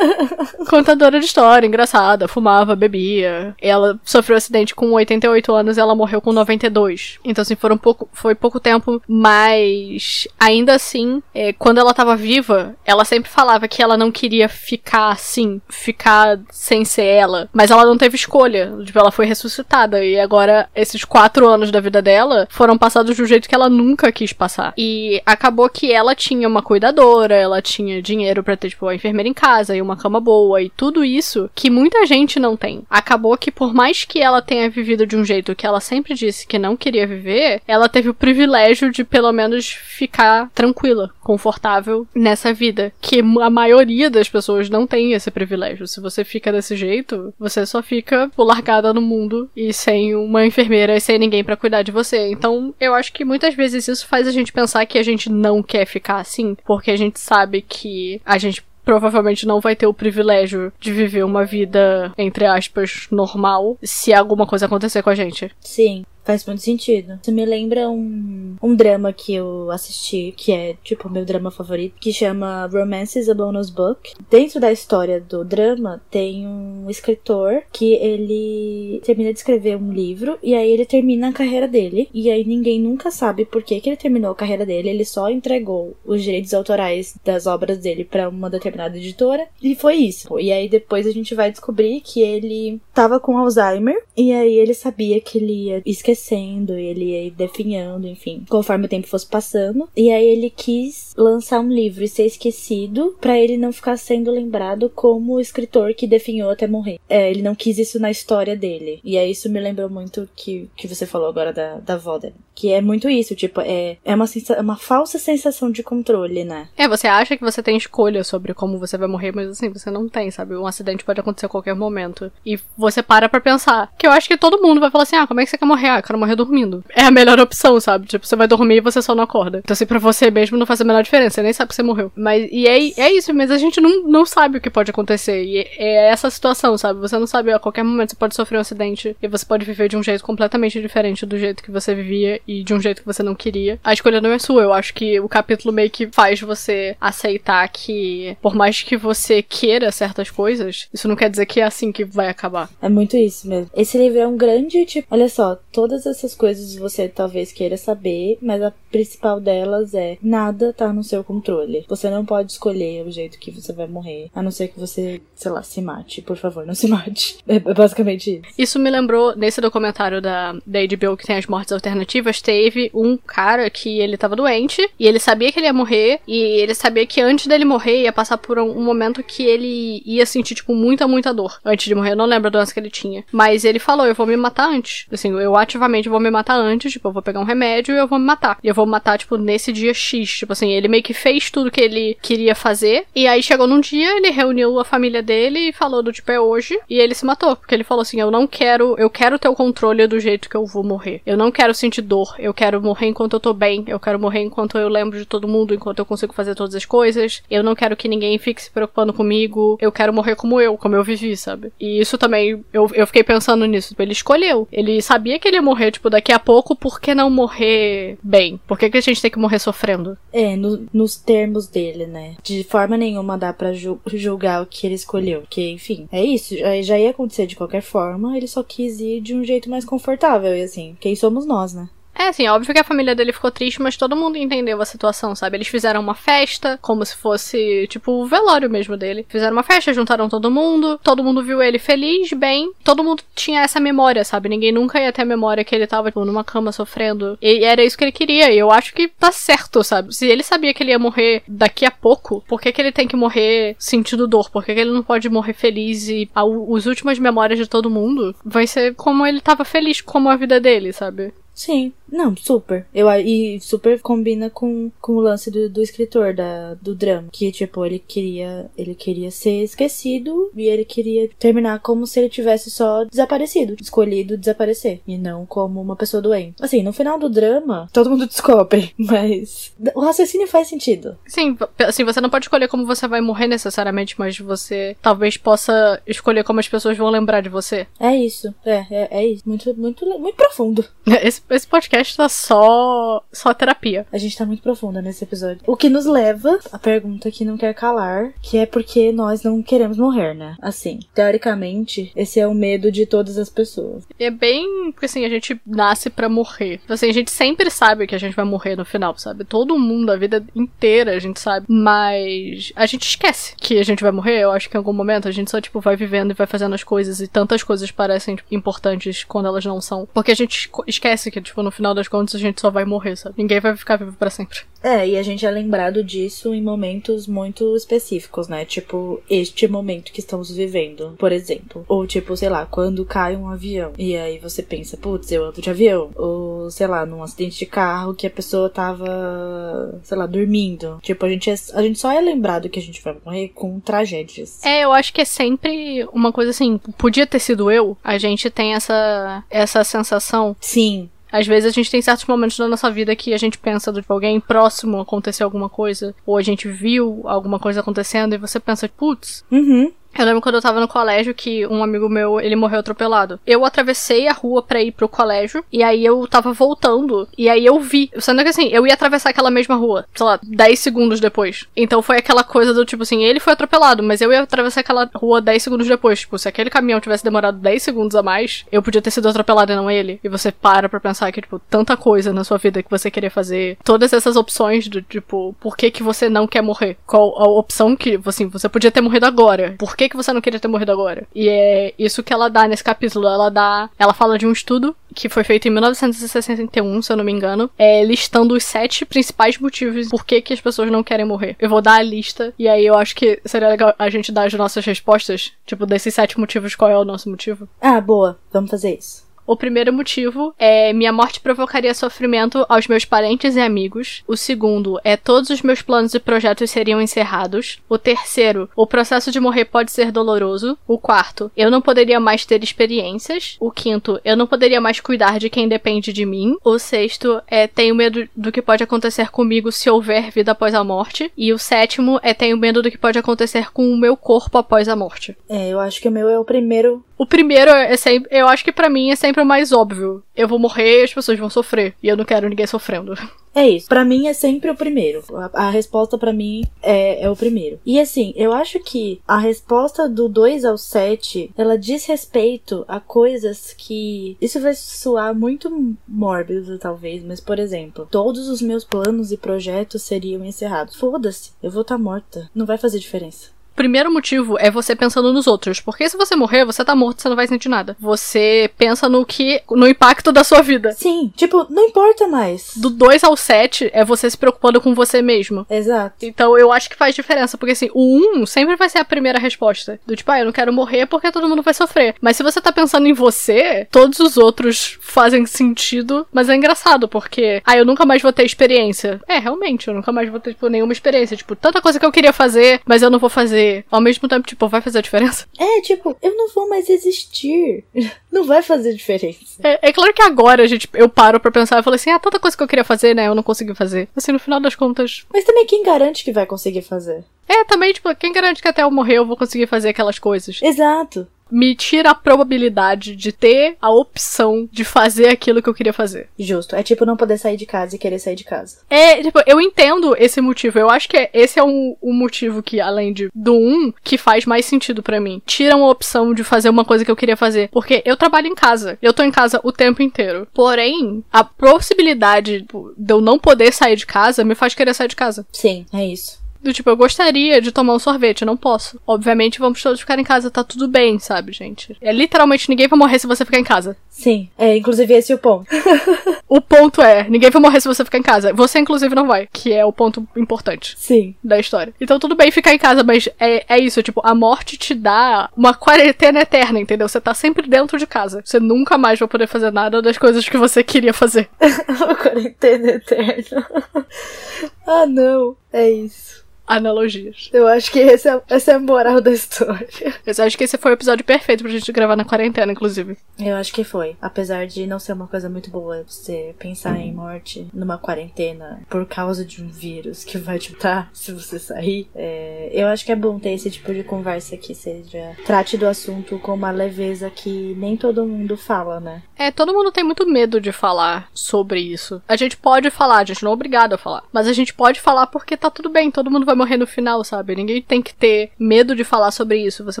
[0.68, 3.54] Contadora de história, engraçada, fumava, bebia.
[3.60, 7.18] Ela sofreu um acidente com 88 anos e ela morreu com 92.
[7.24, 12.74] Então, assim, foram pouco, foi pouco tempo, mas ainda assim, é, quando ela tava viva,
[12.84, 17.48] ela sempre falava que ela não queria ficar assim, ficar sem ser ela.
[17.52, 18.72] Mas ela não teve escolha.
[18.84, 20.04] Tipo, ela foi ressuscitada.
[20.04, 24.10] E agora, esses quatro anos da vida dela foram passados do jeito que ela nunca
[24.10, 24.74] quis passar.
[24.76, 28.94] E acabou que ela tinha uma uma cuidadora, ela tinha dinheiro para ter, tipo, a
[28.94, 32.82] enfermeira em casa e uma cama boa e tudo isso que muita gente não tem.
[32.88, 36.46] Acabou que, por mais que ela tenha vivido de um jeito que ela sempre disse
[36.46, 42.54] que não queria viver, ela teve o privilégio de pelo menos ficar tranquila, confortável nessa
[42.54, 42.92] vida.
[43.00, 45.88] Que a maioria das pessoas não tem esse privilégio.
[45.88, 50.94] Se você fica desse jeito, você só fica largada no mundo e sem uma enfermeira
[50.94, 52.30] e sem ninguém para cuidar de você.
[52.30, 55.64] Então, eu acho que muitas vezes isso faz a gente pensar que a gente não
[55.64, 59.92] quer ficar assim, porque a gente sabe que a gente provavelmente não vai ter o
[59.92, 65.50] privilégio de viver uma vida, entre aspas, normal se alguma coisa acontecer com a gente.
[65.60, 66.04] Sim.
[66.26, 67.20] Faz muito sentido.
[67.22, 71.50] Isso me lembra um, um drama que eu assisti, que é, tipo, o meu drama
[71.50, 74.14] favorito, que chama Romances a Bonus Book.
[74.30, 80.38] Dentro da história do drama, tem um escritor que ele termina de escrever um livro
[80.42, 82.08] e aí ele termina a carreira dele.
[82.12, 84.90] E aí ninguém nunca sabe por que, que ele terminou a carreira dele.
[84.90, 89.46] Ele só entregou os direitos autorais das obras dele para uma determinada editora.
[89.62, 90.38] E foi isso.
[90.38, 94.02] E aí depois a gente vai descobrir que ele tava com Alzheimer.
[94.16, 98.88] E aí ele sabia que ele ia esquecer envelhecendo, ele ia definhando, enfim, conforme o
[98.88, 99.88] tempo fosse passando.
[99.96, 104.30] E aí ele quis lançar um livro e ser esquecido para ele não ficar sendo
[104.30, 106.98] lembrado como o escritor que definhou até morrer.
[107.08, 109.00] É, ele não quis isso na história dele.
[109.04, 112.34] E aí isso me lembrou muito que que você falou agora da, da avó dele.
[112.56, 114.24] Que é muito isso, tipo, é, é uma,
[114.60, 116.68] uma falsa sensação de controle, né?
[116.74, 119.90] É, você acha que você tem escolha sobre como você vai morrer, mas assim, você
[119.90, 120.56] não tem, sabe?
[120.56, 122.32] Um acidente pode acontecer a qualquer momento.
[122.44, 123.92] E você para pra pensar.
[123.98, 125.66] Que eu acho que todo mundo vai falar assim: ah, como é que você quer
[125.66, 125.88] morrer?
[125.88, 126.82] Ah, quero morrer dormindo.
[126.94, 128.06] É a melhor opção, sabe?
[128.06, 129.58] Tipo, você vai dormir e você só não acorda.
[129.58, 131.34] Então, assim, pra você mesmo não faz a menor diferença.
[131.34, 132.10] Você nem sabe que você morreu.
[132.16, 135.44] Mas, e é, é isso, mas a gente não, não sabe o que pode acontecer.
[135.44, 137.00] E é essa situação, sabe?
[137.00, 139.88] Você não sabe, a qualquer momento você pode sofrer um acidente e você pode viver
[139.88, 143.06] de um jeito completamente diferente do jeito que você vivia e de um jeito que
[143.06, 143.78] você não queria.
[143.82, 144.62] A escolha não é sua.
[144.62, 149.42] Eu acho que o capítulo meio que faz você aceitar que, por mais que você
[149.42, 152.70] queira certas coisas, isso não quer dizer que é assim que vai acabar.
[152.80, 153.70] É muito isso mesmo.
[153.74, 158.38] Esse livro é um grande, tipo, olha só, todas essas coisas você talvez queira saber,
[158.40, 161.84] mas a principal delas é nada tá no seu controle.
[161.88, 165.20] Você não pode escolher o jeito que você vai morrer, a não ser que você,
[165.34, 166.22] sei lá, se mate.
[166.22, 167.36] Por favor, não se mate.
[167.48, 168.54] É basicamente isso.
[168.58, 173.16] Isso me lembrou, nesse documentário da, da HBO que tem as mortes alternativas, teve um
[173.16, 177.06] cara que ele tava doente e ele sabia que ele ia morrer e ele sabia
[177.06, 180.74] que antes dele morrer ia passar por um, um momento que ele ia sentir, tipo,
[180.74, 182.12] muita, muita dor antes de morrer.
[182.12, 183.24] Eu não lembro a doença que ele tinha.
[183.32, 185.06] Mas ele falou, eu vou me matar antes.
[185.12, 188.06] Assim, eu ativamente vou me matar antes, tipo, eu vou pegar um remédio e eu
[188.06, 188.58] vou me matar.
[188.62, 190.38] E eu vou me matar, tipo, nesse dia X.
[190.38, 193.04] Tipo assim, ele meio que fez tudo que ele queria fazer.
[193.14, 196.40] E aí chegou num dia, ele reuniu a família dele e falou do tipo, é
[196.40, 196.78] hoje.
[196.88, 197.56] E ele se matou.
[197.56, 200.56] Porque ele falou assim: eu não quero, eu quero ter o controle do jeito que
[200.56, 201.20] eu vou morrer.
[201.26, 202.25] Eu não quero sentir dor.
[202.38, 203.84] Eu quero morrer enquanto eu tô bem.
[203.86, 206.84] Eu quero morrer enquanto eu lembro de todo mundo, enquanto eu consigo fazer todas as
[206.84, 207.42] coisas.
[207.50, 209.76] Eu não quero que ninguém fique se preocupando comigo.
[209.80, 211.72] Eu quero morrer como eu, como eu vivi, sabe?
[211.80, 213.94] E isso também, eu, eu fiquei pensando nisso.
[213.98, 214.68] Ele escolheu.
[214.70, 218.60] Ele sabia que ele ia morrer, tipo, daqui a pouco, por que não morrer bem?
[218.66, 220.16] Por que, que a gente tem que morrer sofrendo?
[220.32, 222.36] É, no, nos termos dele, né?
[222.42, 225.40] De forma nenhuma dá pra ju julgar o que ele escolheu.
[225.42, 226.56] Porque, enfim, é isso.
[226.56, 228.36] Já, já ia acontecer de qualquer forma.
[228.36, 230.56] Ele só quis ir de um jeito mais confortável.
[230.56, 231.88] E assim, quem somos nós, né?
[232.18, 235.34] É, assim, óbvio que a família dele ficou triste, mas todo mundo entendeu a situação,
[235.34, 235.56] sabe?
[235.56, 239.26] Eles fizeram uma festa, como se fosse, tipo, o velório mesmo dele.
[239.28, 242.72] Fizeram uma festa, juntaram todo mundo, todo mundo viu ele feliz, bem.
[242.82, 244.48] Todo mundo tinha essa memória, sabe?
[244.48, 247.38] Ninguém nunca ia ter a memória que ele tava, tipo, numa cama sofrendo.
[247.40, 250.14] E era isso que ele queria, e eu acho que tá certo, sabe?
[250.14, 253.06] Se ele sabia que ele ia morrer daqui a pouco, por que, que ele tem
[253.06, 254.50] que morrer sentindo dor?
[254.50, 256.46] Por que, que ele não pode morrer feliz e as
[256.76, 260.60] as últimas memórias de todo mundo vai ser como ele tava feliz, como a vida
[260.60, 261.32] dele, sabe?
[261.56, 262.86] Sim, não, super.
[262.94, 267.28] Eu, e super combina com, com o lance do, do escritor da, do drama.
[267.32, 268.70] Que, tipo, ele queria.
[268.76, 273.76] Ele queria ser esquecido e ele queria terminar como se ele tivesse só desaparecido.
[273.80, 275.00] Escolhido desaparecer.
[275.06, 276.56] E não como uma pessoa doente.
[276.60, 278.94] Assim, no final do drama, todo mundo descobre.
[278.98, 281.18] Mas o raciocínio faz sentido.
[281.26, 286.00] Sim, assim, você não pode escolher como você vai morrer necessariamente, mas você talvez possa
[286.06, 287.86] escolher como as pessoas vão lembrar de você.
[287.98, 288.54] É isso.
[288.64, 289.42] É, é, é isso.
[289.46, 290.84] Muito, muito, muito profundo.
[291.26, 294.06] Esse esse podcast tá só, só terapia.
[294.12, 295.60] A gente tá muito profunda nesse episódio.
[295.66, 299.62] O que nos leva à pergunta que não quer calar, que é porque nós não
[299.62, 300.56] queremos morrer, né?
[300.60, 304.04] Assim, teoricamente, esse é o medo de todas as pessoas.
[304.18, 306.80] É bem, porque assim, a gente nasce para morrer.
[306.88, 309.44] Assim, a gente sempre sabe que a gente vai morrer no final, sabe?
[309.44, 311.66] Todo mundo, a vida inteira, a gente sabe.
[311.68, 314.40] Mas a gente esquece que a gente vai morrer.
[314.40, 316.74] Eu acho que em algum momento a gente só, tipo, vai vivendo e vai fazendo
[316.74, 320.08] as coisas e tantas coisas parecem tipo, importantes quando elas não são.
[320.12, 322.70] Porque a gente esquece que que, tipo, no final final das contas a gente só
[322.70, 323.36] vai morrer, sabe?
[323.38, 324.60] Ninguém vai ficar vivo para sempre.
[324.82, 328.64] É, e a gente é lembrado disso em momentos muito específicos, né?
[328.64, 331.84] Tipo, este momento que estamos vivendo, por exemplo.
[331.88, 333.92] Ou tipo, sei lá, quando cai um avião.
[333.98, 336.10] E aí você pensa, putz, eu ando de avião.
[336.14, 340.98] Ou, sei lá, num acidente de carro que a pessoa tava, sei lá, dormindo.
[341.02, 343.80] Tipo, a gente, é, a gente só é lembrado que a gente vai morrer com
[343.80, 344.64] tragédias.
[344.64, 347.96] É, eu acho que é sempre uma coisa assim, podia ter sido eu.
[348.04, 350.54] A gente tem essa, essa sensação.
[350.60, 351.08] Sim.
[351.38, 354.00] Às vezes a gente tem certos momentos da nossa vida que a gente pensa de
[354.00, 358.58] tipo, alguém próximo aconteceu alguma coisa, ou a gente viu alguma coisa acontecendo e você
[358.58, 359.92] pensa, putz, Uhum.
[360.20, 363.38] Eu lembro quando eu tava no colégio que um amigo meu, ele morreu atropelado.
[363.46, 367.64] Eu atravessei a rua pra ir pro colégio, e aí eu tava voltando, e aí
[367.64, 368.10] eu vi.
[368.18, 371.66] Sendo que assim, eu ia atravessar aquela mesma rua, sei lá, 10 segundos depois.
[371.76, 375.08] Então foi aquela coisa do tipo assim, ele foi atropelado, mas eu ia atravessar aquela
[375.14, 376.20] rua 10 segundos depois.
[376.20, 379.72] Tipo, se aquele caminhão tivesse demorado 10 segundos a mais, eu podia ter sido atropelado
[379.72, 380.20] e não ele.
[380.22, 383.30] E você para pra pensar que, tipo, tanta coisa na sua vida que você queria
[383.30, 386.96] fazer, todas essas opções do tipo, por que que você não quer morrer?
[387.06, 389.74] Qual a opção que, assim, você podia ter morrido agora?
[389.78, 391.26] Por que que você não queria ter morrido agora?
[391.34, 393.26] E é isso que ela dá nesse capítulo.
[393.26, 393.90] Ela dá.
[393.98, 397.70] Ela fala de um estudo que foi feito em 1961, se eu não me engano,
[397.78, 401.56] é, listando os sete principais motivos por que, que as pessoas não querem morrer.
[401.58, 404.46] Eu vou dar a lista, e aí eu acho que seria legal a gente dar
[404.46, 405.52] as nossas respostas.
[405.64, 407.66] Tipo, desses sete motivos, qual é o nosso motivo?
[407.80, 408.38] Ah, boa.
[408.52, 409.25] Vamos fazer isso.
[409.46, 414.24] O primeiro motivo é minha morte provocaria sofrimento aos meus parentes e amigos.
[414.26, 417.78] O segundo é todos os meus planos e projetos seriam encerrados.
[417.88, 420.76] O terceiro, o processo de morrer pode ser doloroso.
[420.86, 423.56] O quarto, eu não poderia mais ter experiências.
[423.60, 426.56] O quinto, eu não poderia mais cuidar de quem depende de mim.
[426.64, 430.82] O sexto é tenho medo do que pode acontecer comigo se houver vida após a
[430.82, 431.30] morte.
[431.36, 434.88] E o sétimo é tenho medo do que pode acontecer com o meu corpo após
[434.88, 435.36] a morte.
[435.48, 437.04] É, eu acho que o meu é o primeiro.
[437.18, 440.22] O primeiro é sempre, eu acho que pra mim é sempre o mais óbvio.
[440.34, 441.94] Eu vou morrer as pessoas vão sofrer.
[442.02, 443.14] E eu não quero ninguém sofrendo.
[443.56, 443.88] É isso.
[443.88, 445.24] Pra mim é sempre o primeiro.
[445.34, 447.80] A, a resposta pra mim é, é o primeiro.
[447.86, 453.00] E assim, eu acho que a resposta do 2 ao 7, ela diz respeito a
[453.00, 454.36] coisas que.
[454.42, 460.02] Isso vai soar muito mórbido, talvez, mas por exemplo, todos os meus planos e projetos
[460.02, 460.96] seriam encerrados.
[460.96, 462.50] Foda-se, eu vou estar tá morta.
[462.54, 463.55] Não vai fazer diferença.
[463.76, 465.80] Primeiro motivo é você pensando nos outros.
[465.80, 467.94] Porque se você morrer, você tá morto, você não vai sentir nada.
[468.00, 469.60] Você pensa no que.
[469.70, 470.92] no impacto da sua vida.
[470.92, 472.72] Sim, tipo, não importa mais.
[472.76, 475.66] Do 2 ao 7 é você se preocupando com você mesmo.
[475.68, 476.24] Exato.
[476.24, 477.58] Então eu acho que faz diferença.
[477.58, 480.00] Porque assim, o 1 um sempre vai ser a primeira resposta.
[480.06, 482.14] Do tipo, ah, eu não quero morrer porque todo mundo vai sofrer.
[482.20, 486.26] Mas se você tá pensando em você, todos os outros fazem sentido.
[486.32, 489.20] Mas é engraçado, porque, ah, eu nunca mais vou ter experiência.
[489.28, 491.36] É, realmente, eu nunca mais vou ter, tipo, nenhuma experiência.
[491.36, 494.46] Tipo, tanta coisa que eu queria fazer, mas eu não vou fazer ao mesmo tempo,
[494.46, 495.46] tipo, vai fazer a diferença?
[495.58, 497.84] É, tipo, eu não vou mais existir.
[498.32, 499.60] Não vai fazer diferença.
[499.62, 502.18] É, é claro que agora a gente, eu paro pra pensar e falo assim, ah,
[502.18, 503.26] tanta coisa que eu queria fazer, né?
[503.26, 504.08] Eu não consegui fazer.
[504.14, 505.24] Assim, no final das contas.
[505.32, 507.24] Mas também quem garante que vai conseguir fazer?
[507.48, 510.60] É, também, tipo, quem garante que até eu morrer eu vou conseguir fazer aquelas coisas?
[510.62, 515.92] Exato me tira a probabilidade de ter a opção de fazer aquilo que eu queria
[515.92, 516.28] fazer.
[516.38, 516.76] Justo.
[516.76, 518.78] É tipo não poder sair de casa e querer sair de casa.
[518.88, 520.78] É, tipo, eu entendo esse motivo.
[520.78, 524.44] Eu acho que esse é um, um motivo que, além de, do um, que faz
[524.44, 525.42] mais sentido para mim.
[525.46, 527.68] Tiram a opção de fazer uma coisa que eu queria fazer.
[527.68, 528.98] Porque eu trabalho em casa.
[529.00, 530.46] Eu tô em casa o tempo inteiro.
[530.52, 535.08] Porém, a possibilidade tipo, de eu não poder sair de casa me faz querer sair
[535.08, 535.46] de casa.
[535.52, 536.45] Sim, é isso.
[536.66, 539.00] Do tipo, eu gostaria de tomar um sorvete, eu não posso.
[539.06, 541.96] Obviamente, vamos todos ficar em casa, tá tudo bem, sabe, gente?
[542.00, 543.96] É literalmente ninguém vai morrer se você ficar em casa.
[544.10, 545.68] Sim, é inclusive esse é o ponto.
[546.48, 548.52] o ponto é, ninguém vai morrer se você ficar em casa.
[548.52, 550.96] Você, inclusive, não vai, que é o ponto importante.
[550.98, 551.36] Sim.
[551.40, 551.94] Da história.
[552.00, 555.48] Então, tudo bem ficar em casa, mas é, é isso, tipo, a morte te dá
[555.56, 557.08] uma quarentena eterna, entendeu?
[557.08, 558.42] Você tá sempre dentro de casa.
[558.44, 561.48] Você nunca mais vai poder fazer nada das coisas que você queria fazer.
[562.02, 563.68] uma quarentena eterna.
[564.84, 565.56] ah, não.
[565.72, 567.50] É isso analogias.
[567.52, 569.86] Eu acho que esse é, essa é a moral da história.
[570.26, 573.16] Eu acho que esse foi o episódio perfeito pra gente gravar na quarentena, inclusive.
[573.38, 574.16] Eu acho que foi.
[574.20, 579.06] Apesar de não ser uma coisa muito boa você pensar em morte numa quarentena por
[579.06, 583.12] causa de um vírus que vai te matar se você sair, é, eu acho que
[583.12, 585.36] é bom ter esse tipo de conversa que seja.
[585.44, 589.22] Trate do assunto com uma leveza que nem todo mundo fala, né?
[589.38, 592.22] É, todo mundo tem muito medo de falar sobre isso.
[592.26, 594.24] A gente pode falar, a gente não é obrigado a falar.
[594.32, 597.22] Mas a gente pode falar porque tá tudo bem, todo mundo vai morrer no final,
[597.24, 597.54] sabe?
[597.54, 599.84] Ninguém tem que ter medo de falar sobre isso.
[599.84, 600.00] Você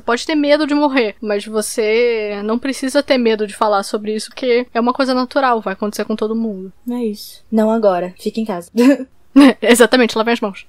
[0.00, 4.30] pode ter medo de morrer, mas você não precisa ter medo de falar sobre isso,
[4.30, 6.72] porque é uma coisa natural, vai acontecer com todo mundo.
[6.96, 7.44] É isso.
[7.52, 8.70] Não agora, fica em casa.
[9.60, 10.66] Exatamente, lavem as mãos.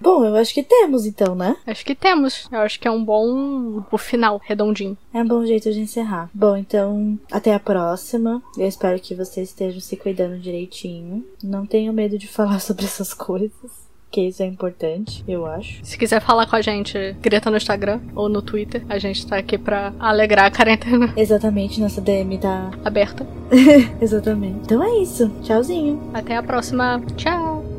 [0.00, 1.56] Bom, eu acho que temos então, né?
[1.66, 2.48] Acho que temos.
[2.50, 4.96] Eu acho que é um bom o final redondinho.
[5.12, 6.30] É um bom jeito de encerrar.
[6.32, 8.42] Bom, então, até a próxima.
[8.56, 11.24] Eu espero que vocês estejam se cuidando direitinho.
[11.42, 15.80] Não tenham medo de falar sobre essas coisas que isso é importante, eu acho.
[15.82, 18.84] Se quiser falar com a gente, grita no Instagram ou no Twitter.
[18.88, 21.12] A gente tá aqui pra alegrar a quarentena.
[21.16, 23.26] Exatamente, nossa DM tá aberta.
[24.00, 24.58] Exatamente.
[24.64, 25.30] Então é isso.
[25.42, 26.10] Tchauzinho.
[26.12, 27.02] Até a próxima.
[27.16, 27.71] Tchau.